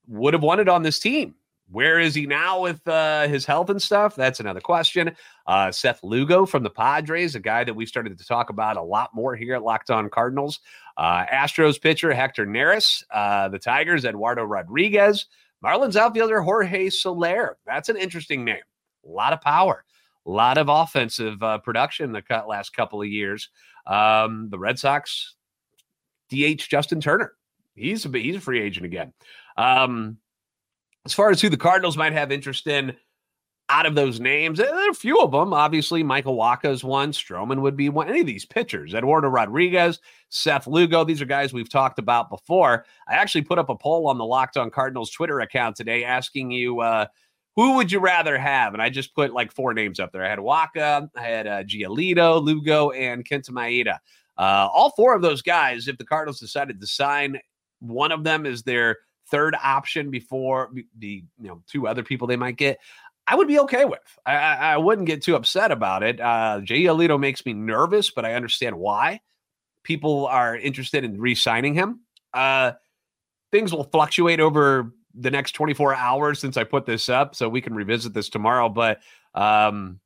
would 0.07 0.33
have 0.33 0.43
wanted 0.43 0.69
on 0.69 0.81
this 0.81 0.97
team 0.97 1.35
Where 1.71 1.99
is 1.99 2.13
he 2.13 2.25
now 2.25 2.61
with 2.61 2.85
uh, 2.85 3.27
his 3.29 3.45
health 3.45 3.69
and 3.69 3.81
stuff? 3.81 4.15
That's 4.15 4.41
another 4.41 4.59
question. 4.59 5.15
Uh, 5.47 5.71
Seth 5.71 6.03
Lugo 6.03 6.45
from 6.45 6.63
the 6.63 6.69
Padres, 6.69 7.35
a 7.35 7.39
guy 7.39 7.63
that 7.63 7.73
we 7.73 7.85
started 7.85 8.17
to 8.17 8.25
talk 8.25 8.49
about 8.49 8.75
a 8.75 8.81
lot 8.81 9.15
more 9.15 9.35
here 9.35 9.55
at 9.55 9.63
Locked 9.63 9.89
On 9.89 10.09
Cardinals. 10.09 10.59
Uh, 10.97 11.25
Astros 11.25 11.81
pitcher 11.81 12.13
Hector 12.13 12.45
Neris, 12.45 13.03
uh, 13.13 13.47
the 13.47 13.57
Tigers 13.57 14.03
Eduardo 14.03 14.43
Rodriguez, 14.43 15.27
Marlins 15.63 15.95
outfielder 15.95 16.41
Jorge 16.41 16.89
Soler. 16.89 17.57
That's 17.65 17.87
an 17.87 17.95
interesting 17.95 18.43
name. 18.43 18.63
A 19.05 19.09
lot 19.09 19.31
of 19.31 19.39
power, 19.39 19.85
a 20.25 20.29
lot 20.29 20.57
of 20.57 20.67
offensive 20.67 21.41
uh, 21.41 21.59
production 21.59 22.11
the 22.11 22.43
last 22.47 22.73
couple 22.73 23.01
of 23.01 23.07
years. 23.07 23.49
Um, 23.87 24.49
the 24.49 24.59
Red 24.59 24.77
Sox 24.77 25.35
DH 26.29 26.67
Justin 26.69 26.99
Turner. 26.99 27.33
He's 27.75 28.05
a 28.05 28.09
he's 28.09 28.35
a 28.35 28.41
free 28.41 28.61
agent 28.61 28.85
again. 28.85 29.13
Um, 29.57 30.17
as 31.05 31.13
far 31.13 31.29
as 31.29 31.41
who 31.41 31.49
the 31.49 31.57
Cardinals 31.57 31.97
might 31.97 32.13
have 32.13 32.31
interest 32.31 32.67
in, 32.67 32.95
out 33.69 33.85
of 33.85 33.95
those 33.95 34.19
names, 34.19 34.57
there 34.57 34.73
are 34.73 34.89
a 34.89 34.93
few 34.93 35.21
of 35.21 35.31
them. 35.31 35.53
Obviously, 35.53 36.03
Michael 36.03 36.35
Wacha 36.35 36.69
is 36.69 36.83
one. 36.83 37.13
Stroman 37.13 37.61
would 37.61 37.77
be 37.77 37.87
one. 37.87 38.09
Any 38.09 38.19
of 38.19 38.27
these 38.27 38.45
pitchers, 38.45 38.93
Eduardo 38.93 39.29
Rodriguez, 39.29 39.99
Seth 40.27 40.67
Lugo, 40.67 41.05
these 41.05 41.21
are 41.21 41.25
guys 41.25 41.53
we've 41.53 41.69
talked 41.69 41.97
about 41.97 42.29
before. 42.29 42.85
I 43.07 43.13
actually 43.13 43.43
put 43.43 43.59
up 43.59 43.69
a 43.69 43.75
poll 43.75 44.07
on 44.07 44.17
the 44.17 44.25
Locked 44.25 44.57
On 44.57 44.69
Cardinals 44.69 45.09
Twitter 45.09 45.39
account 45.39 45.77
today 45.77 46.03
asking 46.03 46.51
you 46.51 46.81
uh, 46.81 47.05
who 47.55 47.75
would 47.77 47.91
you 47.91 47.99
rather 47.99 48.37
have? 48.37 48.73
And 48.73 48.81
I 48.81 48.89
just 48.89 49.15
put 49.15 49.33
like 49.33 49.53
four 49.53 49.73
names 49.73 50.01
up 50.01 50.11
there. 50.11 50.25
I 50.25 50.29
had 50.29 50.39
Wacha, 50.39 51.09
I 51.15 51.21
had 51.21 51.47
uh, 51.47 51.63
Giolito, 51.63 52.43
Lugo, 52.43 52.91
and 52.91 53.27
Kenta 53.27 53.51
Maeda. 53.51 53.99
Uh, 54.37 54.67
all 54.73 54.91
four 54.97 55.15
of 55.15 55.21
those 55.21 55.41
guys, 55.41 55.87
if 55.87 55.97
the 55.97 56.05
Cardinals 56.05 56.39
decided 56.39 56.81
to 56.81 56.87
sign 56.87 57.39
one 57.79 58.11
of 58.11 58.23
them 58.23 58.45
as 58.45 58.63
their 58.63 58.97
third 59.31 59.55
option 59.63 60.11
before 60.11 60.71
the 60.99 61.23
you 61.39 61.47
know 61.47 61.63
two 61.67 61.87
other 61.87 62.03
people 62.03 62.27
they 62.27 62.35
might 62.35 62.57
get, 62.57 62.79
I 63.25 63.35
would 63.35 63.47
be 63.47 63.59
okay 63.59 63.85
with. 63.85 63.99
I, 64.25 64.33
I 64.35 64.77
wouldn't 64.77 65.07
get 65.07 65.23
too 65.23 65.35
upset 65.35 65.71
about 65.71 66.03
it. 66.03 66.19
Uh, 66.19 66.61
Giolito 66.63 67.19
makes 67.19 67.45
me 67.45 67.53
nervous, 67.53 68.11
but 68.11 68.25
I 68.25 68.33
understand 68.33 68.77
why 68.77 69.21
people 69.83 70.27
are 70.27 70.55
interested 70.55 71.03
in 71.03 71.19
re-signing 71.19 71.73
him. 71.73 72.01
Uh, 72.33 72.73
things 73.51 73.73
will 73.73 73.85
fluctuate 73.85 74.39
over 74.39 74.93
the 75.13 75.31
next 75.31 75.53
24 75.53 75.95
hours 75.95 76.39
since 76.39 76.57
I 76.57 76.63
put 76.63 76.85
this 76.85 77.09
up, 77.09 77.35
so 77.35 77.49
we 77.49 77.61
can 77.61 77.73
revisit 77.73 78.13
this 78.13 78.29
tomorrow. 78.29 78.69
But 78.69 78.99
um, 79.33 79.99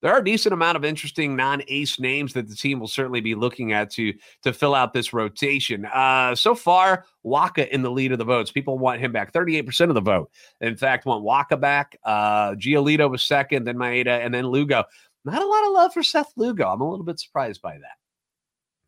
there 0.00 0.12
are 0.12 0.18
a 0.18 0.24
decent 0.24 0.52
amount 0.52 0.76
of 0.76 0.84
interesting 0.84 1.34
non-ace 1.34 1.98
names 1.98 2.32
that 2.34 2.48
the 2.48 2.54
team 2.54 2.78
will 2.78 2.88
certainly 2.88 3.20
be 3.20 3.34
looking 3.34 3.72
at 3.72 3.90
to 3.92 4.14
to 4.42 4.52
fill 4.52 4.74
out 4.74 4.92
this 4.92 5.12
rotation. 5.12 5.84
Uh, 5.86 6.34
so 6.34 6.54
far, 6.54 7.04
Wacha 7.24 7.68
in 7.68 7.82
the 7.82 7.90
lead 7.90 8.12
of 8.12 8.18
the 8.18 8.24
votes. 8.24 8.50
People 8.52 8.78
want 8.78 9.00
him 9.00 9.12
back. 9.12 9.32
38% 9.32 9.88
of 9.88 9.94
the 9.94 10.00
vote, 10.00 10.30
in 10.60 10.76
fact, 10.76 11.06
want 11.06 11.24
Wacha 11.24 11.60
back. 11.60 11.96
Uh, 12.04 12.52
Giolito 12.52 13.10
was 13.10 13.22
second, 13.22 13.64
then 13.64 13.76
Maeda, 13.76 14.24
and 14.24 14.32
then 14.32 14.46
Lugo. 14.46 14.84
Not 15.24 15.42
a 15.42 15.46
lot 15.46 15.66
of 15.66 15.72
love 15.72 15.92
for 15.92 16.02
Seth 16.02 16.32
Lugo. 16.36 16.68
I'm 16.68 16.80
a 16.80 16.88
little 16.88 17.04
bit 17.04 17.18
surprised 17.18 17.60
by 17.60 17.74
that. 17.74 17.96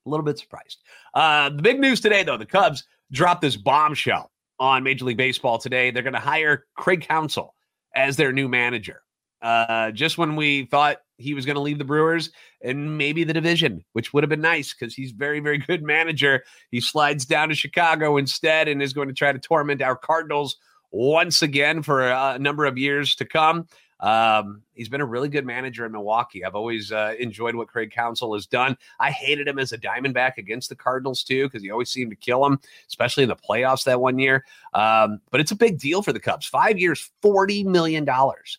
A 0.06 0.08
little 0.08 0.24
bit 0.24 0.38
surprised. 0.38 0.78
Uh, 1.12 1.50
the 1.50 1.62
big 1.62 1.80
news 1.80 2.00
today, 2.00 2.22
though, 2.22 2.38
the 2.38 2.46
Cubs 2.46 2.84
dropped 3.12 3.42
this 3.42 3.56
bombshell 3.56 4.30
on 4.58 4.82
Major 4.82 5.04
League 5.04 5.16
Baseball 5.16 5.58
today. 5.58 5.90
They're 5.90 6.02
going 6.02 6.14
to 6.14 6.20
hire 6.20 6.66
Craig 6.76 7.04
Counsell 7.06 7.54
as 7.94 8.16
their 8.16 8.32
new 8.32 8.48
manager. 8.48 9.02
Uh, 9.42 9.90
just 9.90 10.18
when 10.18 10.36
we 10.36 10.66
thought 10.66 10.98
he 11.16 11.34
was 11.34 11.46
going 11.46 11.54
to 11.54 11.62
leave 11.62 11.78
the 11.78 11.84
Brewers 11.84 12.30
and 12.62 12.98
maybe 12.98 13.24
the 13.24 13.32
division, 13.32 13.84
which 13.92 14.12
would 14.12 14.22
have 14.22 14.28
been 14.28 14.40
nice 14.40 14.74
because 14.74 14.94
he's 14.94 15.12
very, 15.12 15.40
very 15.40 15.58
good 15.58 15.82
manager. 15.82 16.44
He 16.70 16.80
slides 16.80 17.24
down 17.24 17.48
to 17.48 17.54
Chicago 17.54 18.16
instead 18.16 18.68
and 18.68 18.82
is 18.82 18.92
going 18.92 19.08
to 19.08 19.14
try 19.14 19.32
to 19.32 19.38
torment 19.38 19.82
our 19.82 19.96
Cardinals 19.96 20.56
once 20.90 21.42
again 21.42 21.82
for 21.82 22.08
a, 22.08 22.38
number 22.38 22.64
of 22.64 22.76
years 22.76 23.14
to 23.16 23.24
come. 23.24 23.66
Um, 24.00 24.62
he's 24.72 24.88
been 24.88 25.02
a 25.02 25.06
really 25.06 25.28
good 25.28 25.44
manager 25.44 25.84
in 25.84 25.92
Milwaukee. 25.92 26.42
I've 26.42 26.54
always 26.54 26.90
uh, 26.90 27.14
enjoyed 27.18 27.54
what 27.54 27.68
Craig 27.68 27.92
Counsell 27.92 28.32
has 28.32 28.46
done. 28.46 28.78
I 28.98 29.10
hated 29.10 29.46
him 29.46 29.58
as 29.58 29.72
a 29.72 29.78
Diamondback 29.78 30.38
against 30.38 30.70
the 30.70 30.74
Cardinals 30.74 31.22
too 31.22 31.46
because 31.46 31.62
he 31.62 31.70
always 31.70 31.90
seemed 31.90 32.10
to 32.10 32.16
kill 32.16 32.44
him, 32.46 32.58
especially 32.88 33.24
in 33.24 33.28
the 33.28 33.36
playoffs 33.36 33.84
that 33.84 34.00
one 34.00 34.18
year. 34.18 34.44
Um, 34.72 35.20
but 35.30 35.40
it's 35.40 35.50
a 35.50 35.56
big 35.56 35.78
deal 35.78 36.02
for 36.02 36.14
the 36.14 36.20
Cubs. 36.20 36.46
Five 36.46 36.78
years, 36.78 37.10
forty 37.20 37.62
million 37.62 38.06
dollars. 38.06 38.58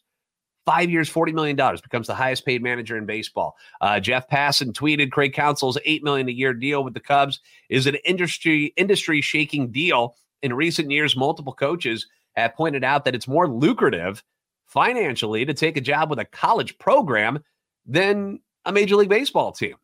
Five 0.65 0.91
years, 0.91 1.10
$40 1.12 1.34
million, 1.34 1.56
becomes 1.56 2.08
the 2.08 2.13
highest 2.13 2.45
paid 2.45 2.62
manager 2.62 2.95
in 2.95 3.06
baseball. 3.06 3.56
Uh, 3.82 4.00
Jeff 4.00 4.30
Passan 4.30 4.74
tweeted 4.74 5.12
Craig 5.12 5.34
Counsell's 5.34 5.78
8 5.86 6.04
million 6.04 6.30
a 6.30 6.32
year 6.32 6.54
deal 6.54 6.84
with 6.84 6.93
the 6.93 7.00
Cubs 7.00 7.39
is 7.69 7.88
an 7.88 7.95
industry 8.06 8.74
industry 8.78 9.21
shaking 9.21 9.71
deal. 9.71 10.15
In 10.43 10.54
recent 10.54 10.91
years, 10.91 11.15
multiple 11.15 11.54
coaches 11.54 12.08
have 12.36 12.56
pointed 12.56 12.84
out 12.84 13.06
that 13.06 13.15
it's 13.15 13.28
more 13.28 13.47
lucrative 13.47 14.24
financially 14.67 15.45
to 15.45 15.54
take 15.54 15.78
a 15.78 15.82
job 15.82 16.10
with 16.10 16.19
a 16.19 16.26
college 16.26 16.78
program 16.78 17.43
than 17.86 18.39
a 18.65 18.71
Major 18.71 18.95
League 18.95 19.10
Baseball 19.10 19.52
team. 19.52 19.76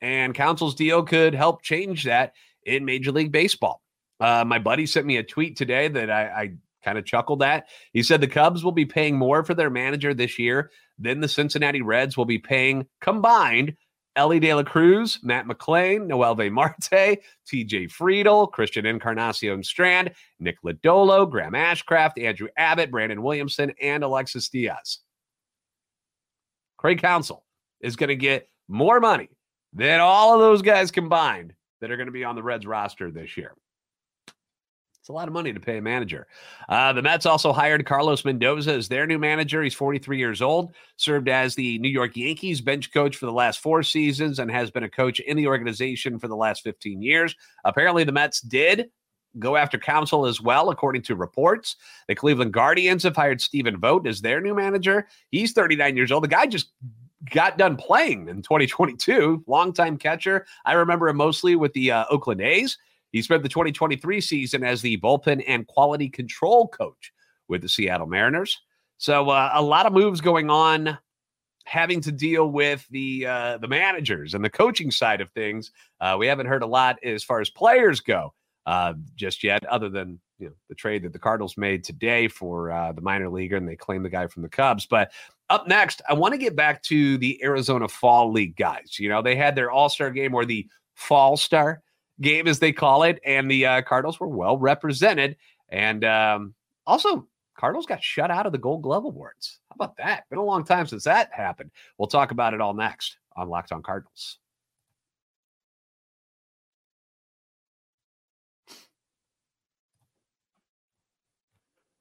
And 0.00 0.34
Counsell's 0.34 0.74
deal 0.74 1.02
could 1.02 1.34
help 1.34 1.62
change 1.62 2.04
that 2.04 2.34
in 2.64 2.84
Major 2.84 3.12
League 3.12 3.32
Baseball. 3.32 3.80
Uh, 4.20 4.44
my 4.46 4.58
buddy 4.58 4.86
sent 4.86 5.06
me 5.06 5.18
a 5.18 5.22
tweet 5.22 5.56
today 5.56 5.88
that 5.88 6.10
I, 6.10 6.22
I 6.22 6.52
kind 6.84 6.98
of 6.98 7.04
chuckled 7.04 7.42
at. 7.42 7.68
He 7.92 8.02
said 8.02 8.20
the 8.20 8.26
Cubs 8.26 8.62
will 8.62 8.72
be 8.72 8.86
paying 8.86 9.16
more 9.16 9.44
for 9.44 9.54
their 9.54 9.70
manager 9.70 10.14
this 10.14 10.38
year 10.38 10.70
than 10.98 11.20
the 11.20 11.28
Cincinnati 11.28 11.82
Reds 11.82 12.16
will 12.16 12.24
be 12.24 12.38
paying 12.38 12.86
combined. 13.00 13.76
Elly 14.16 14.38
De 14.38 14.54
La 14.54 14.62
Cruz, 14.62 15.18
Matt 15.24 15.46
McLain, 15.46 16.06
Noelvi 16.06 16.48
Marte, 16.50 17.18
TJ 17.50 17.90
Friedl, 17.90 18.50
Christian 18.52 18.86
Encarnacion 18.86 19.64
Strand, 19.64 20.12
Nick 20.38 20.62
Lodolo, 20.62 21.28
Graham 21.28 21.54
Ashcraft, 21.54 22.22
Andrew 22.22 22.46
Abbott, 22.56 22.92
Brandon 22.92 23.22
Williamson, 23.22 23.72
and 23.82 24.04
Alexis 24.04 24.48
Diaz. 24.48 25.00
Craig 26.78 27.00
Counsell 27.00 27.44
is 27.80 27.96
going 27.96 28.08
to 28.08 28.16
get 28.16 28.48
more 28.68 29.00
money 29.00 29.30
than 29.72 30.00
all 30.00 30.34
of 30.34 30.40
those 30.40 30.62
guys 30.62 30.92
combined 30.92 31.52
that 31.80 31.90
are 31.90 31.96
going 31.96 32.06
to 32.06 32.12
be 32.12 32.24
on 32.24 32.36
the 32.36 32.42
Reds 32.42 32.66
roster 32.66 33.10
this 33.10 33.36
year. 33.36 33.54
It's 35.04 35.10
a 35.10 35.12
lot 35.12 35.28
of 35.28 35.34
money 35.34 35.52
to 35.52 35.60
pay 35.60 35.76
a 35.76 35.82
manager. 35.82 36.26
Uh, 36.66 36.94
the 36.94 37.02
Mets 37.02 37.26
also 37.26 37.52
hired 37.52 37.84
Carlos 37.84 38.24
Mendoza 38.24 38.72
as 38.72 38.88
their 38.88 39.06
new 39.06 39.18
manager. 39.18 39.62
He's 39.62 39.74
43 39.74 40.16
years 40.16 40.40
old, 40.40 40.74
served 40.96 41.28
as 41.28 41.54
the 41.54 41.78
New 41.80 41.90
York 41.90 42.16
Yankees 42.16 42.62
bench 42.62 42.90
coach 42.90 43.16
for 43.16 43.26
the 43.26 43.32
last 43.32 43.60
four 43.60 43.82
seasons, 43.82 44.38
and 44.38 44.50
has 44.50 44.70
been 44.70 44.84
a 44.84 44.88
coach 44.88 45.20
in 45.20 45.36
the 45.36 45.46
organization 45.46 46.18
for 46.18 46.26
the 46.26 46.34
last 46.34 46.62
15 46.62 47.02
years. 47.02 47.36
Apparently, 47.66 48.02
the 48.04 48.12
Mets 48.12 48.40
did 48.40 48.88
go 49.38 49.56
after 49.56 49.76
Counsell 49.76 50.24
as 50.24 50.40
well, 50.40 50.70
according 50.70 51.02
to 51.02 51.16
reports. 51.16 51.76
The 52.08 52.14
Cleveland 52.14 52.54
Guardians 52.54 53.02
have 53.02 53.14
hired 53.14 53.42
Stephen 53.42 53.78
Vogt 53.78 54.06
as 54.06 54.22
their 54.22 54.40
new 54.40 54.54
manager. 54.54 55.06
He's 55.30 55.52
39 55.52 55.98
years 55.98 56.12
old. 56.12 56.24
The 56.24 56.28
guy 56.28 56.46
just 56.46 56.72
got 57.30 57.58
done 57.58 57.76
playing 57.76 58.30
in 58.30 58.40
2022. 58.40 59.44
Longtime 59.46 59.98
catcher. 59.98 60.46
I 60.64 60.72
remember 60.72 61.08
him 61.08 61.18
mostly 61.18 61.56
with 61.56 61.74
the 61.74 61.90
uh, 61.90 62.04
Oakland 62.08 62.40
A's. 62.40 62.78
He 63.14 63.22
spent 63.22 63.44
the 63.44 63.48
2023 63.48 64.20
season 64.20 64.64
as 64.64 64.82
the 64.82 64.96
bullpen 64.96 65.44
and 65.46 65.64
quality 65.68 66.08
control 66.08 66.66
coach 66.66 67.12
with 67.46 67.62
the 67.62 67.68
Seattle 67.68 68.08
Mariners. 68.08 68.60
So 68.98 69.30
uh, 69.30 69.52
a 69.54 69.62
lot 69.62 69.86
of 69.86 69.92
moves 69.92 70.20
going 70.20 70.50
on, 70.50 70.98
having 71.64 72.00
to 72.00 72.10
deal 72.10 72.50
with 72.50 72.84
the 72.90 73.24
uh, 73.24 73.58
the 73.58 73.68
managers 73.68 74.34
and 74.34 74.44
the 74.44 74.50
coaching 74.50 74.90
side 74.90 75.20
of 75.20 75.30
things. 75.30 75.70
Uh, 76.00 76.16
we 76.18 76.26
haven't 76.26 76.46
heard 76.46 76.64
a 76.64 76.66
lot 76.66 76.98
as 77.04 77.22
far 77.22 77.40
as 77.40 77.48
players 77.50 78.00
go 78.00 78.34
uh, 78.66 78.94
just 79.14 79.44
yet, 79.44 79.64
other 79.66 79.88
than 79.88 80.18
you 80.40 80.48
know 80.48 80.54
the 80.68 80.74
trade 80.74 81.04
that 81.04 81.12
the 81.12 81.18
Cardinals 81.20 81.56
made 81.56 81.84
today 81.84 82.26
for 82.26 82.72
uh, 82.72 82.90
the 82.90 83.00
minor 83.00 83.28
leaguer, 83.28 83.54
and 83.54 83.68
they 83.68 83.76
claim 83.76 84.02
the 84.02 84.10
guy 84.10 84.26
from 84.26 84.42
the 84.42 84.48
Cubs. 84.48 84.86
But 84.86 85.12
up 85.50 85.68
next, 85.68 86.02
I 86.08 86.14
want 86.14 86.34
to 86.34 86.38
get 86.38 86.56
back 86.56 86.82
to 86.84 87.16
the 87.18 87.40
Arizona 87.44 87.86
Fall 87.86 88.32
League 88.32 88.56
guys. 88.56 88.98
You 88.98 89.08
know, 89.08 89.22
they 89.22 89.36
had 89.36 89.54
their 89.54 89.70
All 89.70 89.88
Star 89.88 90.10
game 90.10 90.34
or 90.34 90.44
the 90.44 90.66
Fall 90.96 91.36
Star 91.36 91.80
game, 92.20 92.46
as 92.46 92.58
they 92.58 92.72
call 92.72 93.02
it, 93.02 93.20
and 93.24 93.50
the 93.50 93.66
uh, 93.66 93.82
Cardinals 93.82 94.20
were 94.20 94.28
well 94.28 94.56
represented. 94.56 95.36
And 95.68 96.04
um, 96.04 96.54
also, 96.86 97.26
Cardinals 97.56 97.86
got 97.86 98.02
shut 98.02 98.30
out 98.30 98.46
of 98.46 98.52
the 98.52 98.58
Gold 98.58 98.82
Glove 98.82 99.04
Awards. 99.04 99.60
How 99.70 99.74
about 99.76 99.96
that? 99.96 100.28
Been 100.28 100.38
a 100.38 100.44
long 100.44 100.64
time 100.64 100.86
since 100.86 101.04
that 101.04 101.30
happened. 101.32 101.70
We'll 101.98 102.08
talk 102.08 102.30
about 102.30 102.54
it 102.54 102.60
all 102.60 102.74
next 102.74 103.18
on 103.36 103.48
Locked 103.48 103.72
On 103.72 103.82
Cardinals. 103.82 104.38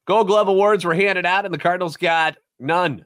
Gold 0.05 0.27
Glove 0.27 0.49
Awards 0.49 0.83
were 0.83 0.93
handed 0.93 1.25
out, 1.25 1.45
and 1.45 1.53
the 1.53 1.59
Cardinals 1.59 1.95
got 1.95 2.35
none. 2.59 3.05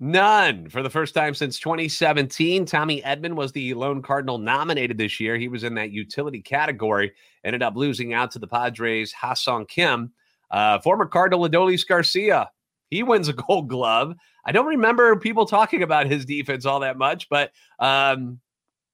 None 0.00 0.68
for 0.68 0.80
the 0.80 0.90
first 0.90 1.12
time 1.12 1.34
since 1.34 1.58
2017. 1.58 2.64
Tommy 2.64 3.02
Edman 3.02 3.34
was 3.34 3.50
the 3.50 3.74
lone 3.74 4.00
Cardinal 4.00 4.38
nominated 4.38 4.96
this 4.96 5.18
year. 5.18 5.36
He 5.36 5.48
was 5.48 5.64
in 5.64 5.74
that 5.74 5.90
utility 5.90 6.40
category, 6.40 7.12
ended 7.42 7.64
up 7.64 7.74
losing 7.74 8.14
out 8.14 8.30
to 8.32 8.38
the 8.38 8.46
Padres' 8.46 9.12
Ha-Seong 9.12 9.66
Kim. 9.66 10.12
Uh, 10.52 10.78
former 10.78 11.04
Cardinal 11.04 11.48
Adolis 11.48 11.86
Garcia, 11.86 12.48
he 12.90 13.02
wins 13.02 13.26
a 13.26 13.32
gold 13.48 13.68
glove. 13.68 14.14
I 14.46 14.52
don't 14.52 14.66
remember 14.66 15.16
people 15.16 15.46
talking 15.46 15.82
about 15.82 16.06
his 16.06 16.24
defense 16.24 16.64
all 16.64 16.80
that 16.80 16.96
much, 16.96 17.28
but 17.28 17.50
um, 17.80 18.38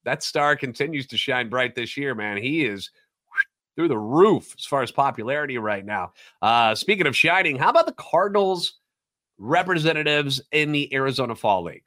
that 0.04 0.22
star 0.22 0.56
continues 0.56 1.06
to 1.08 1.18
shine 1.18 1.50
bright 1.50 1.74
this 1.74 1.98
year, 1.98 2.14
man. 2.14 2.38
He 2.38 2.64
is 2.64 2.90
through 3.76 3.88
the 3.88 3.98
roof 3.98 4.54
as 4.58 4.64
far 4.64 4.82
as 4.82 4.90
popularity 4.90 5.58
right 5.58 5.84
now. 5.84 6.12
Uh, 6.40 6.74
speaking 6.74 7.06
of 7.06 7.14
shining, 7.14 7.58
how 7.58 7.68
about 7.68 7.86
the 7.86 7.92
Cardinals 7.92 8.78
representatives 9.38 10.40
in 10.52 10.72
the 10.72 10.92
Arizona 10.94 11.34
Fall 11.34 11.64
League? 11.64 11.84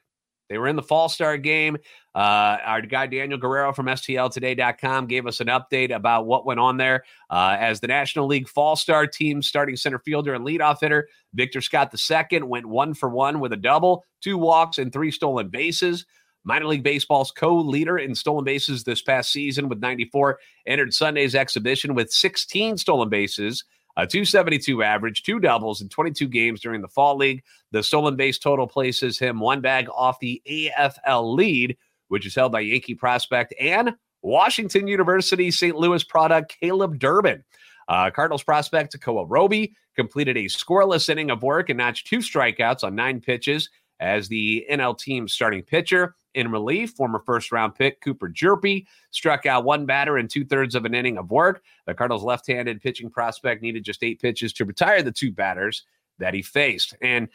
They 0.49 0.57
were 0.57 0.67
in 0.67 0.75
the 0.75 0.83
Fall 0.83 1.09
Star 1.09 1.37
game. 1.37 1.77
Uh, 2.15 2.57
our 2.63 2.81
guy 2.81 3.07
Daniel 3.07 3.37
Guerrero 3.37 3.73
from 3.73 3.87
STLtoday.com 3.87 5.07
gave 5.07 5.27
us 5.27 5.39
an 5.39 5.47
update 5.47 5.93
about 5.93 6.25
what 6.25 6.45
went 6.45 6.59
on 6.59 6.77
there. 6.77 7.03
Uh, 7.29 7.57
as 7.59 7.79
the 7.79 7.87
National 7.87 8.27
League 8.27 8.47
Fall 8.47 8.75
Star 8.75 9.05
team 9.07 9.41
starting 9.41 9.75
center 9.75 9.99
fielder 9.99 10.33
and 10.33 10.45
leadoff 10.45 10.79
hitter, 10.79 11.07
Victor 11.33 11.61
Scott 11.61 11.93
II 11.93 12.43
went 12.43 12.65
one 12.65 12.93
for 12.93 13.09
one 13.09 13.39
with 13.39 13.53
a 13.53 13.57
double, 13.57 14.05
two 14.21 14.37
walks, 14.37 14.77
and 14.77 14.91
three 14.91 15.11
stolen 15.11 15.49
bases. 15.49 16.05
Minor 16.43 16.67
League 16.67 16.83
Baseball's 16.83 17.31
co 17.31 17.57
leader 17.57 17.97
in 17.97 18.15
stolen 18.15 18.45
bases 18.45 18.85
this 18.85 19.01
past 19.01 19.33
season 19.33 19.67
with 19.67 19.79
94 19.79 20.39
entered 20.65 20.93
Sunday's 20.93 21.35
exhibition 21.35 21.93
with 21.93 22.09
16 22.09 22.77
stolen 22.77 23.09
bases 23.09 23.65
a 23.97 24.05
272 24.05 24.83
average, 24.83 25.23
two 25.23 25.39
doubles 25.39 25.81
in 25.81 25.89
22 25.89 26.27
games 26.27 26.61
during 26.61 26.81
the 26.81 26.87
fall 26.87 27.17
league. 27.17 27.43
The 27.71 27.81
stolen 27.81 28.15
base 28.15 28.37
total 28.37 28.67
places 28.67 29.17
him 29.17 29.39
one 29.39 29.59
bag 29.59 29.89
off 29.89 30.19
the 30.19 30.41
AFL 30.47 31.35
lead, 31.35 31.75
which 32.07 32.25
is 32.25 32.35
held 32.35 32.51
by 32.51 32.59
Yankee 32.59 32.93
prospect 32.93 33.55
and 33.59 33.95
Washington 34.21 34.87
University 34.87 35.49
St. 35.49 35.75
Louis 35.75 36.03
product 36.03 36.55
Caleb 36.59 36.99
Durbin. 36.99 37.43
Uh, 37.87 38.11
Cardinals 38.11 38.43
prospect 38.43 38.95
Tekoah 38.95 39.25
Roby 39.27 39.73
completed 39.95 40.37
a 40.37 40.45
scoreless 40.45 41.09
inning 41.09 41.31
of 41.31 41.41
work 41.41 41.69
and 41.69 41.77
notched 41.77 42.05
two 42.05 42.19
strikeouts 42.19 42.83
on 42.83 42.93
nine 42.93 43.19
pitches 43.19 43.69
as 43.99 44.27
the 44.27 44.63
NL 44.71 44.97
team's 44.97 45.33
starting 45.33 45.63
pitcher. 45.63 46.13
In 46.33 46.51
relief, 46.51 46.91
former 46.91 47.21
first 47.25 47.51
round 47.51 47.75
pick 47.75 48.01
Cooper 48.01 48.29
Hjerpe 48.29 48.85
struck 49.11 49.45
out 49.45 49.63
one 49.63 49.85
batter 49.85 50.17
in 50.17 50.27
two 50.27 50.45
thirds 50.45 50.75
of 50.75 50.85
an 50.85 50.93
inning 50.93 51.17
of 51.17 51.31
work. 51.31 51.63
The 51.85 51.93
Cardinals' 51.93 52.23
left 52.23 52.45
handed 52.47 52.81
pitching 52.81 53.09
prospect 53.09 53.61
needed 53.61 53.83
just 53.83 54.03
eight 54.03 54.21
pitches 54.21 54.53
to 54.53 54.65
retire 54.65 55.01
the 55.01 55.11
two 55.11 55.31
batters 55.31 55.83
that 56.19 56.33
he 56.33 56.41
faced. 56.41 56.95
And 57.01 57.27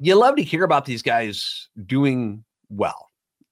you 0.00 0.14
love 0.14 0.36
to 0.36 0.42
hear 0.42 0.64
about 0.64 0.84
these 0.84 1.02
guys 1.02 1.68
doing 1.86 2.44
well, 2.68 3.10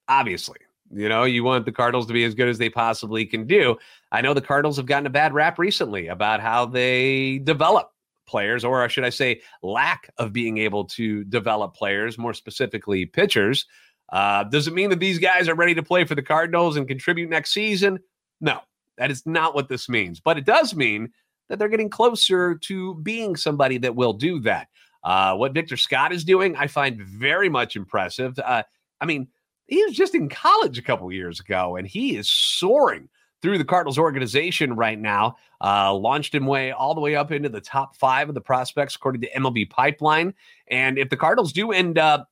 obviously. 0.09 0.59
You 0.93 1.09
know, 1.09 1.25
you 1.25 1.43
want 1.43 1.65
the 1.65 1.73
Cardinals 1.73 2.07
to 2.07 2.13
be 2.13 2.25
as 2.25 2.35
good 2.35 2.49
as 2.49 2.59
they 2.59 2.69
possibly 2.69 3.25
can 3.25 3.47
do. 3.47 3.77
I 4.13 4.21
know 4.21 4.35
the 4.35 4.41
Cardinals 4.41 4.77
have 4.77 4.87
gotten 4.87 5.07
a 5.07 5.11
bad 5.11 5.33
rap 5.33 5.59
recently 5.59 6.09
about 6.09 6.41
how 6.41 6.67
they 6.67 7.39
develop 7.39 7.91
players, 8.27 8.65
or 8.65 8.89
should 8.89 9.05
I 9.05 9.11
say, 9.11 9.41
lack 9.63 10.11
of 10.19 10.33
being 10.33 10.59
able 10.59 10.85
to 10.85 11.25
develop 11.25 11.75
players, 11.75 12.19
more 12.19 12.35
specifically 12.35 13.07
pitchers. 13.07 13.67
Uh, 14.11 14.45
does 14.45 14.69
it 14.69 14.75
mean 14.75 14.91
that 14.91 15.01
these 15.01 15.19
guys 15.19 15.49
are 15.49 15.55
ready 15.55 15.75
to 15.75 15.83
play 15.83 16.05
for 16.05 16.15
the 16.15 16.23
Cardinals 16.23 16.77
and 16.77 16.87
contribute 16.87 17.31
next 17.31 17.53
season? 17.53 17.99
No, 18.41 18.61
that 18.99 19.11
is 19.11 19.25
not 19.27 19.55
what 19.55 19.69
this 19.69 19.89
means. 19.89 20.21
But 20.21 20.39
it 20.39 20.45
does 20.45 20.75
mean 20.75 21.13
that 21.49 21.59
they're 21.59 21.69
getting 21.69 21.91
closer 21.91 22.57
to 22.57 22.95
being 22.97 23.37
somebody 23.37 23.79
that 23.79 23.97
will 23.97 24.13
do 24.13 24.41
that. 24.41 24.69
Uh, 25.03 25.35
what 25.35 25.53
Victor 25.53 25.77
Scott 25.77 26.13
is 26.13 26.25
doing, 26.25 26.57
I 26.57 26.67
find 26.67 27.01
very 27.01 27.49
much 27.49 27.77
impressive. 27.77 28.39
Uh, 28.39 28.63
I 29.01 29.05
mean, 29.05 29.29
he 29.67 29.83
was 29.85 29.95
just 29.95 30.15
in 30.15 30.29
college 30.29 30.79
a 30.79 30.83
couple 30.83 31.11
years 31.13 31.41
ago, 31.41 31.77
and 31.77 31.87
he 31.87 32.17
is 32.17 32.31
soaring 32.31 33.09
through 33.43 33.59
the 33.59 33.65
Cardinals 33.65 33.99
organization 33.99 34.75
right 34.75 34.99
now. 34.99 35.37
Uh, 35.61 35.93
launched 35.93 36.35
him 36.35 36.47
way 36.47 36.73
all 36.73 36.95
the 36.95 37.01
way 37.01 37.15
up 37.15 37.31
into 37.31 37.49
the 37.49 37.61
top 37.61 37.95
five 37.97 38.29
of 38.29 38.35
the 38.35 38.41
prospects 38.41 38.97
according 38.97 39.21
to 39.21 39.31
MLB 39.33 39.69
Pipeline. 39.69 40.33
And 40.69 40.99
if 40.99 41.11
the 41.11 41.17
Cardinals 41.17 41.53
do 41.53 41.73
end 41.73 41.99
up 41.99 42.31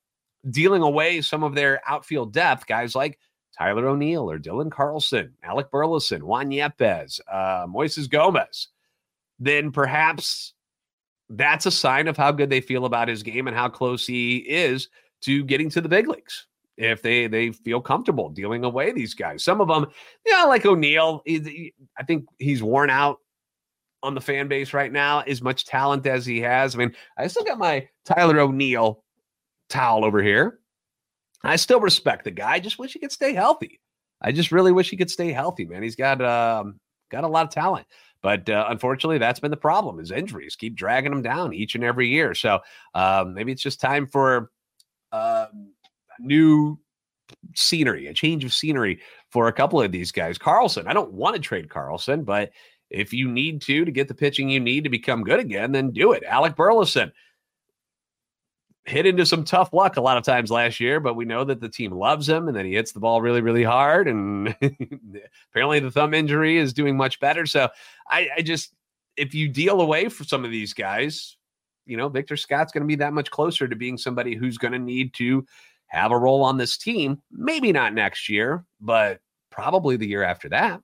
dealing 0.51 0.83
away 0.83 1.21
some 1.21 1.43
of 1.43 1.55
their 1.55 1.81
outfield 1.87 2.33
depth, 2.33 2.67
guys 2.67 2.95
like 2.95 3.19
Tyler 3.57 3.87
O'Neill 3.87 4.31
or 4.31 4.39
Dylan 4.39 4.71
Carlson, 4.71 5.35
Alec 5.43 5.71
Burleson, 5.71 6.27
Juan 6.27 6.51
Yepez, 6.51 7.21
uh, 7.31 7.67
Moises 7.67 8.09
Gomez, 8.09 8.69
then 9.39 9.71
perhaps 9.71 10.55
that's 11.29 11.67
a 11.67 11.71
sign 11.71 12.09
of 12.09 12.17
how 12.17 12.33
good 12.33 12.51
they 12.51 12.61
feel 12.61 12.85
about 12.85 13.09
his 13.09 13.23
game 13.23 13.47
and 13.47 13.57
how 13.57 13.69
close 13.69 14.07
he 14.07 14.39
is 14.39 14.89
to 15.23 15.45
getting 15.45 15.71
to 15.71 15.81
the 15.81 15.89
big 15.89 16.09
leagues. 16.09 16.47
If 16.79 17.03
they 17.03 17.27
they 17.27 17.53
feel 17.53 17.81
comfortable 17.81 18.31
dealing 18.31 18.65
away 18.65 18.93
these 18.93 19.15
guys, 19.15 19.45
some 19.45 19.61
of 19.61 19.69
them, 19.69 19.87
yeah, 20.27 20.45
like 20.45 20.65
O'Neill, 20.65 21.23
I 21.29 22.05
think 22.07 22.25
he's 22.39 22.63
worn 22.63 22.89
out 22.89 23.19
on 24.03 24.15
the 24.15 24.21
fan 24.21 24.49
base 24.49 24.73
right 24.73 24.91
now. 24.91 25.21
As 25.21 25.43
much 25.43 25.67
talent 25.67 26.07
as 26.07 26.25
he 26.25 26.41
has, 26.41 26.75
I 26.75 26.79
mean, 26.79 26.95
I 27.19 27.27
still 27.27 27.45
got 27.45 27.59
my 27.59 27.87
Tyler 28.07 28.41
O'Neill 28.41 29.02
towel 29.73 30.05
over 30.05 30.23
here. 30.23 30.61
I 31.43 31.57
still 31.57 31.81
respect 31.81 32.25
the 32.25 32.31
guy. 32.31 32.53
I 32.53 32.61
just 32.61 32.79
wish 32.79 32.93
he 32.93 32.99
could 33.01 33.13
stay 33.13 33.33
healthy. 33.35 33.81
I 34.21 34.31
just 34.31 34.53
really 34.53 34.71
wish 34.71 34.91
he 34.91 34.97
could 34.97 35.11
stay 35.11 35.33
healthy, 35.33 35.65
man. 35.65 35.83
He's 35.83 35.97
got 35.97 36.23
um, 36.23 36.79
got 37.11 37.25
a 37.25 37.29
lot 37.29 37.45
of 37.47 37.51
talent, 37.51 37.87
but 38.23 38.49
uh, 38.49 38.67
unfortunately, 38.69 39.19
that's 39.19 39.41
been 39.41 39.51
the 39.51 39.57
problem. 39.57 39.99
His 39.99 40.13
injuries 40.13 40.55
keep 40.55 40.77
dragging 40.77 41.13
him 41.13 41.23
down 41.23 41.53
each 41.53 41.75
and 41.75 41.83
every 41.83 42.09
year. 42.09 42.35
So 42.35 42.61
um, 42.95 43.35
maybe 43.35 43.51
it's 43.51 43.63
just 43.63 43.81
time 43.81 44.07
for 44.07 44.51
uh, 45.11 45.47
new 46.21 46.79
scenery, 47.57 48.07
a 48.07 48.15
change 48.15 48.45
of 48.45 48.53
scenery 48.53 49.01
for 49.31 49.49
a 49.49 49.53
couple 49.53 49.81
of 49.81 49.91
these 49.91 50.13
guys. 50.13 50.39
Carlson, 50.39 50.87
I 50.87 50.93
don't 50.93 51.13
want 51.13 51.35
to 51.35 51.43
trade 51.43 51.69
Carlson, 51.69 52.23
but 52.23 52.53
if 52.91 53.13
you 53.13 53.29
need 53.29 53.63
to 53.63 53.85
to 53.85 53.91
get 53.91 54.07
the 54.07 54.15
pitching 54.15 54.51
you 54.51 54.61
need 54.61 54.85
to 54.85 54.91
become 54.91 55.25
good 55.25 55.41
again, 55.41 55.73
then 55.73 55.91
do 55.91 56.13
it. 56.13 56.23
Alec 56.25 56.55
Burleson 56.55 57.11
hit 58.85 59.07
into 59.07 59.25
some 59.25 59.45
tough 59.45 59.73
luck 59.73 59.97
a 59.97 60.01
lot 60.01 60.17
of 60.17 60.25
times 60.25 60.51
last 60.51 60.81
year, 60.81 60.99
but 60.99 61.15
we 61.15 61.25
know 61.25 61.45
that 61.45 61.61
the 61.61 61.69
team 61.69 61.93
loves 61.93 62.29
him 62.29 62.49
and 62.49 62.57
that 62.57 62.65
he 62.65 62.75
hits 62.75 62.93
the 62.93 63.01
ball 63.01 63.23
really, 63.23 63.41
really 63.41 63.63
hard. 63.63 64.09
And 64.09 64.57
apparently 65.51 65.81
the 65.81 65.91
thumb 65.91 66.15
injury 66.15 66.59
is 66.59 66.73
doing 66.73 66.97
much 66.97 67.21
better. 67.21 67.47
So 67.47 67.69
I, 68.09 68.29
I, 68.39 68.43
just, 68.43 68.75
if 69.17 69.35
you 69.35 69.49
deal 69.49 69.81
away 69.81 70.09
for 70.09 70.25
some 70.25 70.45
of 70.45 70.51
these 70.51 70.75
guys, 70.75 71.37
you 71.87 71.97
know, 71.97 72.09
Victor 72.09 72.37
Scott's 72.37 72.73
going 72.73 72.83
to 72.83 72.89
be 72.89 72.97
that 72.97 73.13
much 73.13 73.31
closer 73.31 73.69
to 73.69 73.77
being 73.77 73.97
somebody 73.97 74.35
who's 74.35 74.59
going 74.59 74.73
to 74.73 74.79
need 74.79 75.15
to 75.15 75.47
have 75.87 76.11
a 76.11 76.19
role 76.19 76.43
on 76.43 76.57
this 76.57 76.77
team. 76.77 77.21
Maybe 77.31 77.71
not 77.73 77.95
next 77.95 78.29
year, 78.29 78.65
but 78.81 79.21
probably 79.51 79.97
the 79.97 80.07
year 80.07 80.23
after 80.25 80.49
that. 80.49 80.81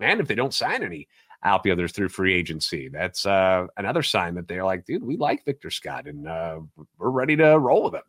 And 0.00 0.20
if 0.20 0.28
they 0.28 0.34
don't 0.34 0.54
sign 0.54 0.82
any 0.82 1.08
outfielders 1.42 1.92
through 1.92 2.08
free 2.08 2.34
agency. 2.34 2.88
That's 2.88 3.24
uh, 3.26 3.66
another 3.76 4.02
sign 4.02 4.34
that 4.34 4.48
they're 4.48 4.64
like, 4.64 4.84
dude, 4.84 5.04
we 5.04 5.16
like 5.16 5.44
Victor 5.44 5.70
Scott 5.70 6.06
and 6.06 6.28
uh, 6.28 6.60
we're 6.98 7.10
ready 7.10 7.36
to 7.36 7.58
roll 7.58 7.84
with 7.84 7.94
him. 7.94 8.02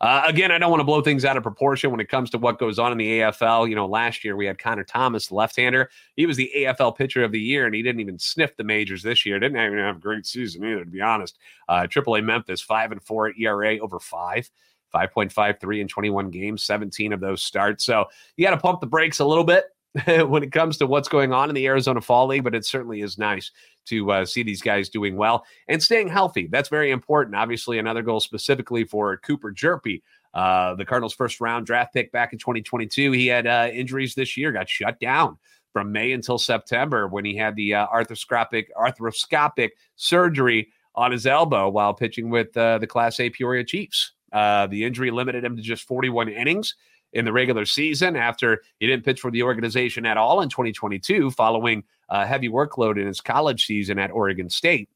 Uh, 0.00 0.22
again, 0.26 0.52
I 0.52 0.58
don't 0.58 0.70
want 0.70 0.80
to 0.80 0.84
blow 0.84 1.02
things 1.02 1.24
out 1.24 1.36
of 1.36 1.42
proportion 1.42 1.90
when 1.90 1.98
it 1.98 2.08
comes 2.08 2.30
to 2.30 2.38
what 2.38 2.60
goes 2.60 2.78
on 2.78 2.92
in 2.92 2.98
the 2.98 3.18
AFL. 3.18 3.68
You 3.68 3.74
know, 3.74 3.86
last 3.86 4.24
year 4.24 4.36
we 4.36 4.46
had 4.46 4.56
Connor 4.56 4.84
Thomas, 4.84 5.32
left-hander. 5.32 5.90
He 6.14 6.24
was 6.24 6.36
the 6.36 6.50
AFL 6.56 6.96
pitcher 6.96 7.24
of 7.24 7.32
the 7.32 7.40
year, 7.40 7.66
and 7.66 7.74
he 7.74 7.82
didn't 7.82 8.00
even 8.00 8.18
sniff 8.18 8.56
the 8.56 8.62
majors 8.62 9.02
this 9.02 9.26
year. 9.26 9.40
Didn't 9.40 9.60
even 9.60 9.78
have 9.78 9.96
a 9.96 10.00
great 10.00 10.24
season 10.24 10.64
either, 10.64 10.84
to 10.84 10.90
be 10.90 11.00
honest. 11.00 11.38
Uh, 11.68 11.82
AAA 11.82 12.24
Memphis, 12.24 12.60
five 12.60 12.92
and 12.92 13.02
four 13.02 13.32
ERA 13.36 13.78
over 13.78 13.98
five. 13.98 14.48
5.53 14.94 15.82
in 15.82 15.86
21 15.86 16.30
games, 16.30 16.62
17 16.62 17.12
of 17.12 17.20
those 17.20 17.42
starts. 17.42 17.84
So 17.84 18.06
you 18.38 18.46
got 18.46 18.52
to 18.52 18.56
pump 18.56 18.80
the 18.80 18.86
brakes 18.86 19.18
a 19.18 19.24
little 19.24 19.44
bit 19.44 19.64
when 20.04 20.42
it 20.42 20.52
comes 20.52 20.76
to 20.78 20.86
what's 20.86 21.08
going 21.08 21.32
on 21.32 21.48
in 21.48 21.54
the 21.54 21.66
Arizona 21.66 22.00
Fall 22.00 22.26
League, 22.26 22.44
but 22.44 22.54
it 22.54 22.64
certainly 22.64 23.00
is 23.00 23.18
nice 23.18 23.50
to 23.86 24.10
uh, 24.12 24.24
see 24.24 24.42
these 24.42 24.60
guys 24.60 24.88
doing 24.88 25.16
well 25.16 25.44
and 25.68 25.82
staying 25.82 26.08
healthy. 26.08 26.46
That's 26.46 26.68
very 26.68 26.90
important. 26.90 27.36
Obviously, 27.36 27.78
another 27.78 28.02
goal 28.02 28.20
specifically 28.20 28.84
for 28.84 29.16
Cooper 29.18 29.52
Hjerpe, 29.52 30.02
uh, 30.34 30.74
the 30.74 30.84
Cardinals' 30.84 31.14
first 31.14 31.40
round 31.40 31.66
draft 31.66 31.94
pick 31.94 32.12
back 32.12 32.32
in 32.32 32.38
2022. 32.38 33.12
He 33.12 33.26
had 33.26 33.46
uh, 33.46 33.70
injuries 33.72 34.14
this 34.14 34.36
year, 34.36 34.52
got 34.52 34.68
shut 34.68 35.00
down 35.00 35.38
from 35.72 35.90
May 35.90 36.12
until 36.12 36.38
September 36.38 37.08
when 37.08 37.24
he 37.24 37.36
had 37.36 37.56
the 37.56 37.74
uh, 37.74 37.86
arthroscopic 37.88 38.66
arthroscopic 38.76 39.70
surgery 39.96 40.68
on 40.94 41.12
his 41.12 41.26
elbow 41.26 41.68
while 41.68 41.94
pitching 41.94 42.28
with 42.28 42.54
uh, 42.56 42.78
the 42.78 42.86
Class 42.86 43.20
A 43.20 43.30
Peoria 43.30 43.64
Chiefs. 43.64 44.12
Uh, 44.32 44.66
the 44.66 44.84
injury 44.84 45.10
limited 45.10 45.44
him 45.44 45.56
to 45.56 45.62
just 45.62 45.84
41 45.84 46.28
innings 46.28 46.74
in 47.18 47.24
the 47.24 47.32
regular 47.32 47.66
season 47.66 48.16
after 48.16 48.62
he 48.78 48.86
didn't 48.86 49.04
pitch 49.04 49.20
for 49.20 49.30
the 49.30 49.42
organization 49.42 50.06
at 50.06 50.16
all 50.16 50.40
in 50.40 50.48
2022 50.48 51.30
following 51.32 51.82
a 52.08 52.24
heavy 52.24 52.48
workload 52.48 52.98
in 52.98 53.06
his 53.06 53.20
college 53.20 53.66
season 53.66 53.98
at 53.98 54.10
Oregon 54.10 54.48
State. 54.48 54.88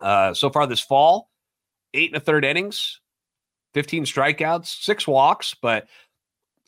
Uh, 0.00 0.32
so 0.32 0.48
far 0.48 0.66
this 0.66 0.80
fall, 0.80 1.28
eight 1.92 2.10
and 2.10 2.16
a 2.16 2.20
third 2.20 2.44
innings, 2.44 3.00
15 3.74 4.04
strikeouts, 4.04 4.82
six 4.82 5.06
walks, 5.06 5.54
but 5.60 5.88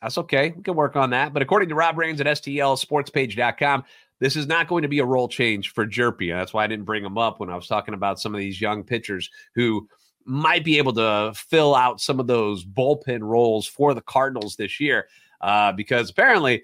that's 0.02 0.18
okay. 0.18 0.52
We 0.54 0.62
can 0.62 0.74
work 0.74 0.96
on 0.96 1.10
that. 1.10 1.32
But 1.32 1.42
according 1.42 1.68
to 1.68 1.74
Rob 1.76 1.96
Rains 1.96 2.20
at 2.20 2.26
STLSportsPage.com, 2.26 3.84
this 4.18 4.36
is 4.36 4.46
not 4.46 4.68
going 4.68 4.82
to 4.82 4.88
be 4.88 4.98
a 4.98 5.04
role 5.04 5.28
change 5.28 5.72
for 5.72 5.86
Hjerpe. 5.86 6.32
That's 6.32 6.52
why 6.52 6.64
I 6.64 6.66
didn't 6.66 6.84
bring 6.84 7.04
him 7.04 7.18
up 7.18 7.40
when 7.40 7.50
I 7.50 7.56
was 7.56 7.68
talking 7.68 7.94
about 7.94 8.20
some 8.20 8.34
of 8.34 8.40
these 8.40 8.60
young 8.60 8.82
pitchers 8.82 9.30
who– 9.54 9.88
might 10.24 10.64
be 10.64 10.78
able 10.78 10.92
to 10.94 11.32
fill 11.34 11.74
out 11.74 12.00
some 12.00 12.20
of 12.20 12.26
those 12.26 12.64
bullpen 12.64 13.20
roles 13.22 13.66
for 13.66 13.94
the 13.94 14.00
Cardinals 14.00 14.56
this 14.56 14.80
year 14.80 15.08
uh, 15.40 15.72
because 15.72 16.10
apparently 16.10 16.62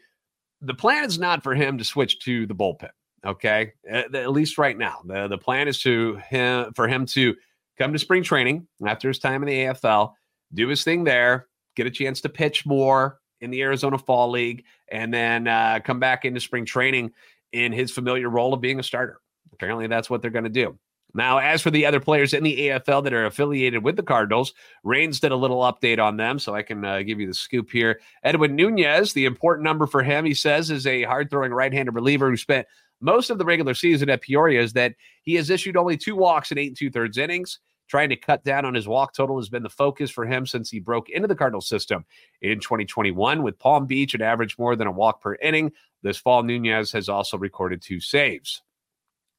the 0.60 0.74
plan 0.74 1.04
is 1.04 1.18
not 1.18 1.42
for 1.42 1.54
him 1.54 1.78
to 1.78 1.84
switch 1.84 2.20
to 2.20 2.46
the 2.46 2.54
bullpen. 2.54 2.90
Okay, 3.26 3.72
at, 3.88 4.14
at 4.14 4.30
least 4.30 4.58
right 4.58 4.78
now, 4.78 5.00
the 5.04 5.26
the 5.26 5.38
plan 5.38 5.66
is 5.66 5.80
to 5.82 6.16
him 6.28 6.72
for 6.74 6.86
him 6.86 7.04
to 7.06 7.34
come 7.76 7.92
to 7.92 7.98
spring 7.98 8.22
training 8.22 8.66
after 8.86 9.08
his 9.08 9.18
time 9.18 9.42
in 9.42 9.48
the 9.48 9.66
AFL, 9.66 10.12
do 10.54 10.68
his 10.68 10.84
thing 10.84 11.04
there, 11.04 11.48
get 11.74 11.86
a 11.86 11.90
chance 11.90 12.20
to 12.20 12.28
pitch 12.28 12.64
more 12.64 13.18
in 13.40 13.50
the 13.50 13.62
Arizona 13.62 13.98
Fall 13.98 14.30
League, 14.30 14.64
and 14.90 15.12
then 15.12 15.48
uh, 15.48 15.80
come 15.84 15.98
back 15.98 16.24
into 16.24 16.40
spring 16.40 16.64
training 16.64 17.12
in 17.52 17.72
his 17.72 17.90
familiar 17.90 18.28
role 18.28 18.54
of 18.54 18.60
being 18.60 18.78
a 18.78 18.82
starter. 18.84 19.20
Apparently, 19.52 19.88
that's 19.88 20.08
what 20.08 20.22
they're 20.22 20.30
going 20.30 20.44
to 20.44 20.50
do. 20.50 20.78
Now, 21.14 21.38
as 21.38 21.62
for 21.62 21.70
the 21.70 21.86
other 21.86 22.00
players 22.00 22.34
in 22.34 22.44
the 22.44 22.68
AFL 22.68 23.02
that 23.04 23.14
are 23.14 23.26
affiliated 23.26 23.82
with 23.82 23.96
the 23.96 24.02
Cardinals, 24.02 24.52
Rains 24.84 25.20
did 25.20 25.32
a 25.32 25.36
little 25.36 25.60
update 25.60 25.98
on 25.98 26.16
them, 26.16 26.38
so 26.38 26.54
I 26.54 26.62
can 26.62 26.84
uh, 26.84 27.00
give 27.00 27.18
you 27.18 27.26
the 27.26 27.34
scoop 27.34 27.70
here. 27.70 28.00
Edwin 28.22 28.54
Nunez, 28.54 29.14
the 29.14 29.24
important 29.24 29.64
number 29.64 29.86
for 29.86 30.02
him, 30.02 30.24
he 30.24 30.34
says, 30.34 30.70
is 30.70 30.86
a 30.86 31.04
hard 31.04 31.30
throwing 31.30 31.52
right 31.52 31.72
handed 31.72 31.94
reliever 31.94 32.28
who 32.28 32.36
spent 32.36 32.66
most 33.00 33.30
of 33.30 33.38
the 33.38 33.44
regular 33.44 33.74
season 33.74 34.10
at 34.10 34.20
Peoria, 34.20 34.60
is 34.60 34.74
that 34.74 34.94
he 35.22 35.34
has 35.36 35.50
issued 35.50 35.76
only 35.76 35.96
two 35.96 36.16
walks 36.16 36.52
in 36.52 36.58
eight 36.58 36.68
and 36.68 36.76
two 36.76 36.90
thirds 36.90 37.16
innings. 37.16 37.58
Trying 37.88 38.10
to 38.10 38.16
cut 38.16 38.44
down 38.44 38.66
on 38.66 38.74
his 38.74 38.86
walk 38.86 39.14
total 39.14 39.38
has 39.38 39.48
been 39.48 39.62
the 39.62 39.70
focus 39.70 40.10
for 40.10 40.26
him 40.26 40.44
since 40.44 40.68
he 40.68 40.78
broke 40.78 41.08
into 41.08 41.26
the 41.26 41.34
Cardinal 41.34 41.62
system 41.62 42.04
in 42.42 42.60
2021. 42.60 43.42
With 43.42 43.58
Palm 43.58 43.86
Beach, 43.86 44.14
it 44.14 44.20
averaged 44.20 44.58
more 44.58 44.76
than 44.76 44.86
a 44.86 44.92
walk 44.92 45.22
per 45.22 45.36
inning. 45.36 45.72
This 46.02 46.18
fall, 46.18 46.42
Nunez 46.42 46.92
has 46.92 47.08
also 47.08 47.38
recorded 47.38 47.80
two 47.80 47.98
saves. 47.98 48.60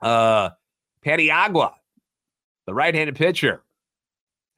Uh, 0.01 0.49
Paniagua, 1.05 1.73
the 2.65 2.73
right 2.73 2.93
handed 2.93 3.15
pitcher, 3.15 3.63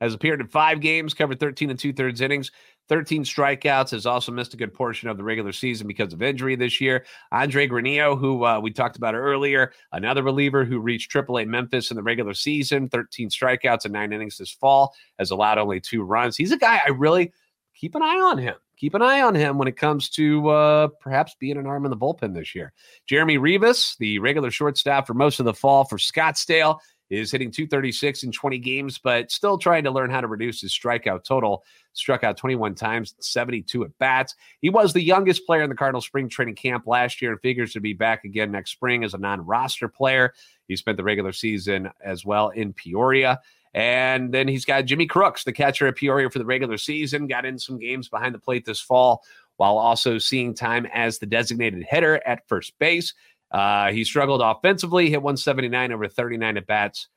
has 0.02 0.16
appeared 0.16 0.42
in 0.42 0.48
five 0.48 0.82
games, 0.82 1.14
covered 1.14 1.40
13 1.40 1.70
and 1.70 1.78
two 1.78 1.94
thirds 1.94 2.22
innings, 2.22 2.52
13 2.90 3.24
strikeouts, 3.24 3.92
has 3.92 4.08
also 4.08 4.32
missed 4.32 4.54
a 4.54 4.58
good 4.58 4.74
portion 4.74 5.08
of 5.08 5.16
the 5.16 5.24
regular 5.24 5.52
season 5.52 5.88
because 5.88 6.12
of 6.12 6.22
injury 6.22 6.56
this 6.56 6.82
year. 6.82 7.06
Andre 7.32 7.68
Granillo, 7.68 8.20
who 8.20 8.44
uh, 8.44 8.60
we 8.60 8.72
talked 8.72 8.98
about 8.98 9.14
earlier, 9.14 9.72
another 9.92 10.24
reliever 10.24 10.66
who 10.66 10.80
reached 10.80 11.14
AAA 11.14 11.48
Memphis 11.48 11.92
in 11.92 11.96
the 11.96 12.04
regular 12.04 12.34
season, 12.34 12.90
13 12.90 13.30
strikeouts 13.30 13.86
and 13.86 13.94
nine 13.94 14.12
innings 14.12 14.38
this 14.38 14.52
fall, 14.52 14.94
has 15.20 15.30
allowed 15.30 15.60
only 15.60 15.80
two 15.80 16.02
runs. 16.02 16.36
He's 16.36 16.52
a 16.52 16.58
guy 16.58 16.82
I 16.86 16.90
really 16.90 17.32
keep 17.76 17.94
an 17.94 18.02
eye 18.02 18.20
on 18.20 18.40
him. 18.40 18.56
Keep 18.82 18.96
an 18.96 19.04
eye 19.04 19.22
on 19.22 19.36
him 19.36 19.60
when 19.60 19.68
it 19.68 19.78
comes 19.78 20.10
to 20.10 20.50
uh, 20.50 20.88
perhaps 21.02 21.36
being 21.40 21.56
an 21.56 21.68
arm 21.68 21.86
in 21.86 21.92
the 21.92 21.96
bullpen 21.96 22.34
this 22.34 22.56
year. 22.56 22.74
Jeremy 23.06 23.38
Rivas, 23.38 23.96
the 24.00 24.18
regular 24.18 24.50
shortstop 24.50 25.06
for 25.06 25.14
most 25.14 25.40
of 25.40 25.46
the 25.46 25.54
fall 25.54 25.84
for 25.84 26.00
Scottsdale, 26.00 26.80
is 27.12 27.32
hitting 27.32 27.52
236 27.52 28.24
in 28.24 28.32
20 28.32 28.58
games, 28.58 28.98
but 28.98 29.30
still 29.30 29.60
trying 29.60 29.84
to 29.84 29.92
learn 29.92 30.10
how 30.10 30.20
to 30.20 30.26
reduce 30.26 30.62
his 30.62 30.72
strikeout 30.72 31.24
total. 31.24 31.64
Struck 31.94 32.24
out 32.24 32.38
21 32.38 32.74
times, 32.74 33.14
72 33.20 33.84
at 33.84 33.96
bats. 34.00 34.34
He 34.62 34.72
was 34.72 34.94
the 34.94 35.04
youngest 35.04 35.46
player 35.46 35.62
in 35.62 35.70
the 35.70 35.76
Cardinal 35.76 36.02
spring 36.02 36.28
training 36.28 36.56
camp 36.56 36.88
last 36.88 37.22
year 37.22 37.34
and 37.34 37.42
figures 37.42 37.74
to 37.74 37.82
be 37.82 37.94
back 37.94 38.24
again 38.24 38.52
next 38.52 38.72
spring 38.72 39.04
as 39.04 39.14
a 39.14 39.20
non 39.20 39.46
roster 39.46 39.90
player. 39.90 40.34
He 40.68 40.76
spent 40.76 40.98
the 40.98 41.04
regular 41.04 41.34
season 41.34 41.92
as 42.04 42.26
well 42.26 42.50
in 42.50 42.74
Peoria. 42.74 43.42
And 43.74 44.34
then 44.34 44.48
he's 44.48 44.66
got 44.66 44.86
Jimmy 44.86 45.06
Crooks, 45.06 45.44
the 45.44 45.54
catcher 45.54 45.88
at 45.88 45.96
Peoria 45.96 46.30
for 46.30 46.40
the 46.40 46.46
regular 46.46 46.78
season, 46.78 47.28
got 47.28 47.46
in 47.46 47.58
some 47.58 47.80
games 47.80 48.10
behind 48.10 48.36
the 48.36 48.40
plate 48.40 48.66
this 48.66 48.82
fall 48.82 49.24
while 49.58 49.78
also 49.78 50.18
seeing 50.18 50.54
time 50.54 50.88
as 50.94 51.20
the 51.20 51.26
designated 51.26 51.84
hitter 51.88 52.22
at 52.26 52.48
first 52.48 52.78
base. 52.80 53.14
Uh, 53.52 53.92
he 53.92 54.04
struggled 54.04 54.42
offensively, 54.42 55.10
hit 55.10 55.22
179 55.22 55.92
over 55.92 56.08
39 56.08 56.58
at 56.58 56.68
bats 56.68 57.08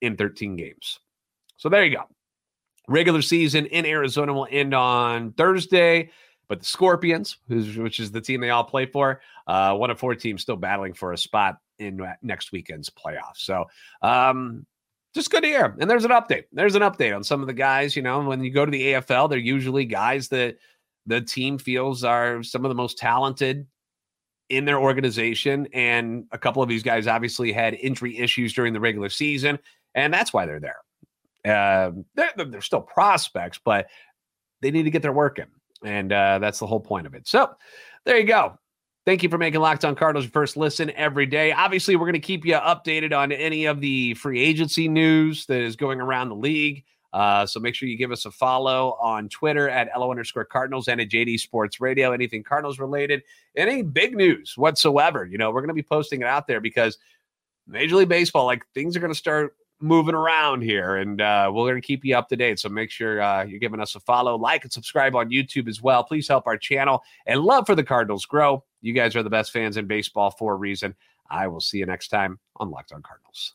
in 0.00 0.16
13 0.16 0.56
games. 0.56 0.98
So 1.56 1.68
there 1.68 1.84
you 1.84 1.96
go. 1.96 2.04
Regular 2.88 3.22
season 3.22 3.66
in 3.66 3.86
Arizona 3.86 4.34
will 4.34 4.48
end 4.50 4.74
on 4.74 5.32
Thursday, 5.32 6.10
but 6.48 6.60
the 6.60 6.66
Scorpions, 6.66 7.38
which 7.48 8.00
is 8.00 8.10
the 8.10 8.20
team 8.20 8.40
they 8.40 8.50
all 8.50 8.64
play 8.64 8.86
for, 8.86 9.20
uh, 9.46 9.74
one 9.74 9.90
of 9.90 9.98
four 9.98 10.14
teams 10.14 10.42
still 10.42 10.56
battling 10.56 10.92
for 10.92 11.12
a 11.12 11.18
spot 11.18 11.56
in 11.78 12.06
next 12.22 12.52
weekend's 12.52 12.90
playoffs. 12.90 13.38
So, 13.38 13.64
um, 14.02 14.66
just 15.14 15.30
good 15.30 15.42
to 15.42 15.48
hear. 15.48 15.76
And 15.78 15.88
there's 15.88 16.04
an 16.04 16.10
update. 16.10 16.44
There's 16.52 16.74
an 16.74 16.82
update 16.82 17.14
on 17.14 17.22
some 17.22 17.40
of 17.40 17.46
the 17.46 17.52
guys. 17.52 17.94
You 17.94 18.02
know, 18.02 18.20
when 18.20 18.42
you 18.42 18.50
go 18.50 18.64
to 18.64 18.70
the 18.70 18.94
AFL, 18.94 19.30
they're 19.30 19.38
usually 19.38 19.84
guys 19.84 20.28
that 20.28 20.56
the 21.06 21.20
team 21.20 21.58
feels 21.58 22.02
are 22.02 22.42
some 22.42 22.64
of 22.64 22.68
the 22.68 22.74
most 22.74 22.98
talented 22.98 23.66
in 24.50 24.64
their 24.64 24.78
organization. 24.78 25.68
And 25.72 26.26
a 26.32 26.38
couple 26.38 26.62
of 26.62 26.68
these 26.68 26.82
guys 26.82 27.06
obviously 27.06 27.52
had 27.52 27.74
injury 27.74 28.18
issues 28.18 28.52
during 28.52 28.72
the 28.72 28.80
regular 28.80 29.08
season, 29.08 29.58
and 29.94 30.12
that's 30.12 30.32
why 30.32 30.46
they're 30.46 30.60
there. 30.60 30.78
Uh, 31.44 31.92
they're, 32.14 32.32
they're 32.46 32.60
still 32.60 32.80
prospects, 32.80 33.60
but 33.64 33.86
they 34.62 34.70
need 34.70 34.84
to 34.84 34.90
get 34.90 35.02
their 35.02 35.12
work 35.12 35.38
in. 35.38 35.46
And 35.84 36.12
uh, 36.12 36.38
that's 36.38 36.58
the 36.58 36.66
whole 36.66 36.80
point 36.80 37.06
of 37.06 37.14
it. 37.14 37.28
So 37.28 37.50
there 38.04 38.18
you 38.18 38.24
go. 38.24 38.58
Thank 39.06 39.22
you 39.22 39.28
for 39.28 39.36
making 39.36 39.60
Locked 39.60 39.84
On 39.84 39.94
Cardinals 39.94 40.24
your 40.24 40.32
first 40.32 40.56
listen 40.56 40.90
every 40.92 41.26
day. 41.26 41.52
Obviously, 41.52 41.94
we're 41.94 42.06
going 42.06 42.14
to 42.14 42.20
keep 42.20 42.46
you 42.46 42.54
updated 42.54 43.14
on 43.14 43.32
any 43.32 43.66
of 43.66 43.82
the 43.82 44.14
free 44.14 44.40
agency 44.40 44.88
news 44.88 45.44
that 45.46 45.60
is 45.60 45.76
going 45.76 46.00
around 46.00 46.30
the 46.30 46.34
league. 46.34 46.84
Uh, 47.12 47.44
so 47.44 47.60
make 47.60 47.74
sure 47.74 47.86
you 47.86 47.98
give 47.98 48.10
us 48.10 48.24
a 48.24 48.30
follow 48.30 48.96
on 49.00 49.28
Twitter 49.28 49.68
at 49.68 49.90
LO 49.94 50.10
underscore 50.10 50.46
Cardinals 50.46 50.88
and 50.88 51.02
at 51.02 51.10
JD 51.10 51.38
Sports 51.38 51.82
Radio. 51.82 52.12
Anything 52.12 52.42
Cardinals 52.42 52.78
related, 52.78 53.22
any 53.56 53.82
big 53.82 54.16
news 54.16 54.54
whatsoever. 54.56 55.26
You 55.26 55.36
know, 55.36 55.50
we're 55.50 55.60
going 55.60 55.68
to 55.68 55.74
be 55.74 55.82
posting 55.82 56.22
it 56.22 56.26
out 56.26 56.46
there 56.46 56.60
because 56.60 56.96
Major 57.68 57.96
League 57.96 58.08
Baseball, 58.08 58.46
like 58.46 58.64
things 58.72 58.96
are 58.96 59.00
going 59.00 59.12
to 59.12 59.18
start 59.18 59.54
moving 59.80 60.14
around 60.14 60.62
here 60.62 60.96
and 60.96 61.20
uh, 61.20 61.50
we're 61.52 61.70
going 61.70 61.80
to 61.80 61.86
keep 61.86 62.04
you 62.04 62.16
up 62.16 62.28
to 62.30 62.36
date. 62.36 62.58
So 62.58 62.70
make 62.70 62.90
sure 62.90 63.20
uh, 63.20 63.44
you're 63.44 63.60
giving 63.60 63.80
us 63.80 63.94
a 63.94 64.00
follow, 64.00 64.36
like, 64.36 64.64
and 64.64 64.72
subscribe 64.72 65.14
on 65.14 65.28
YouTube 65.28 65.68
as 65.68 65.82
well. 65.82 66.02
Please 66.02 66.26
help 66.26 66.46
our 66.46 66.56
channel 66.56 67.02
and 67.26 67.40
love 67.40 67.66
for 67.66 67.74
the 67.74 67.84
Cardinals 67.84 68.24
grow. 68.24 68.64
You 68.84 68.92
guys 68.92 69.16
are 69.16 69.22
the 69.22 69.30
best 69.30 69.50
fans 69.50 69.78
in 69.78 69.86
baseball 69.86 70.30
for 70.30 70.52
a 70.52 70.56
reason. 70.56 70.94
I 71.30 71.48
will 71.48 71.60
see 71.60 71.78
you 71.78 71.86
next 71.86 72.08
time 72.08 72.38
on 72.56 72.70
Locked 72.70 72.92
on 72.92 73.02
Cardinals. 73.02 73.54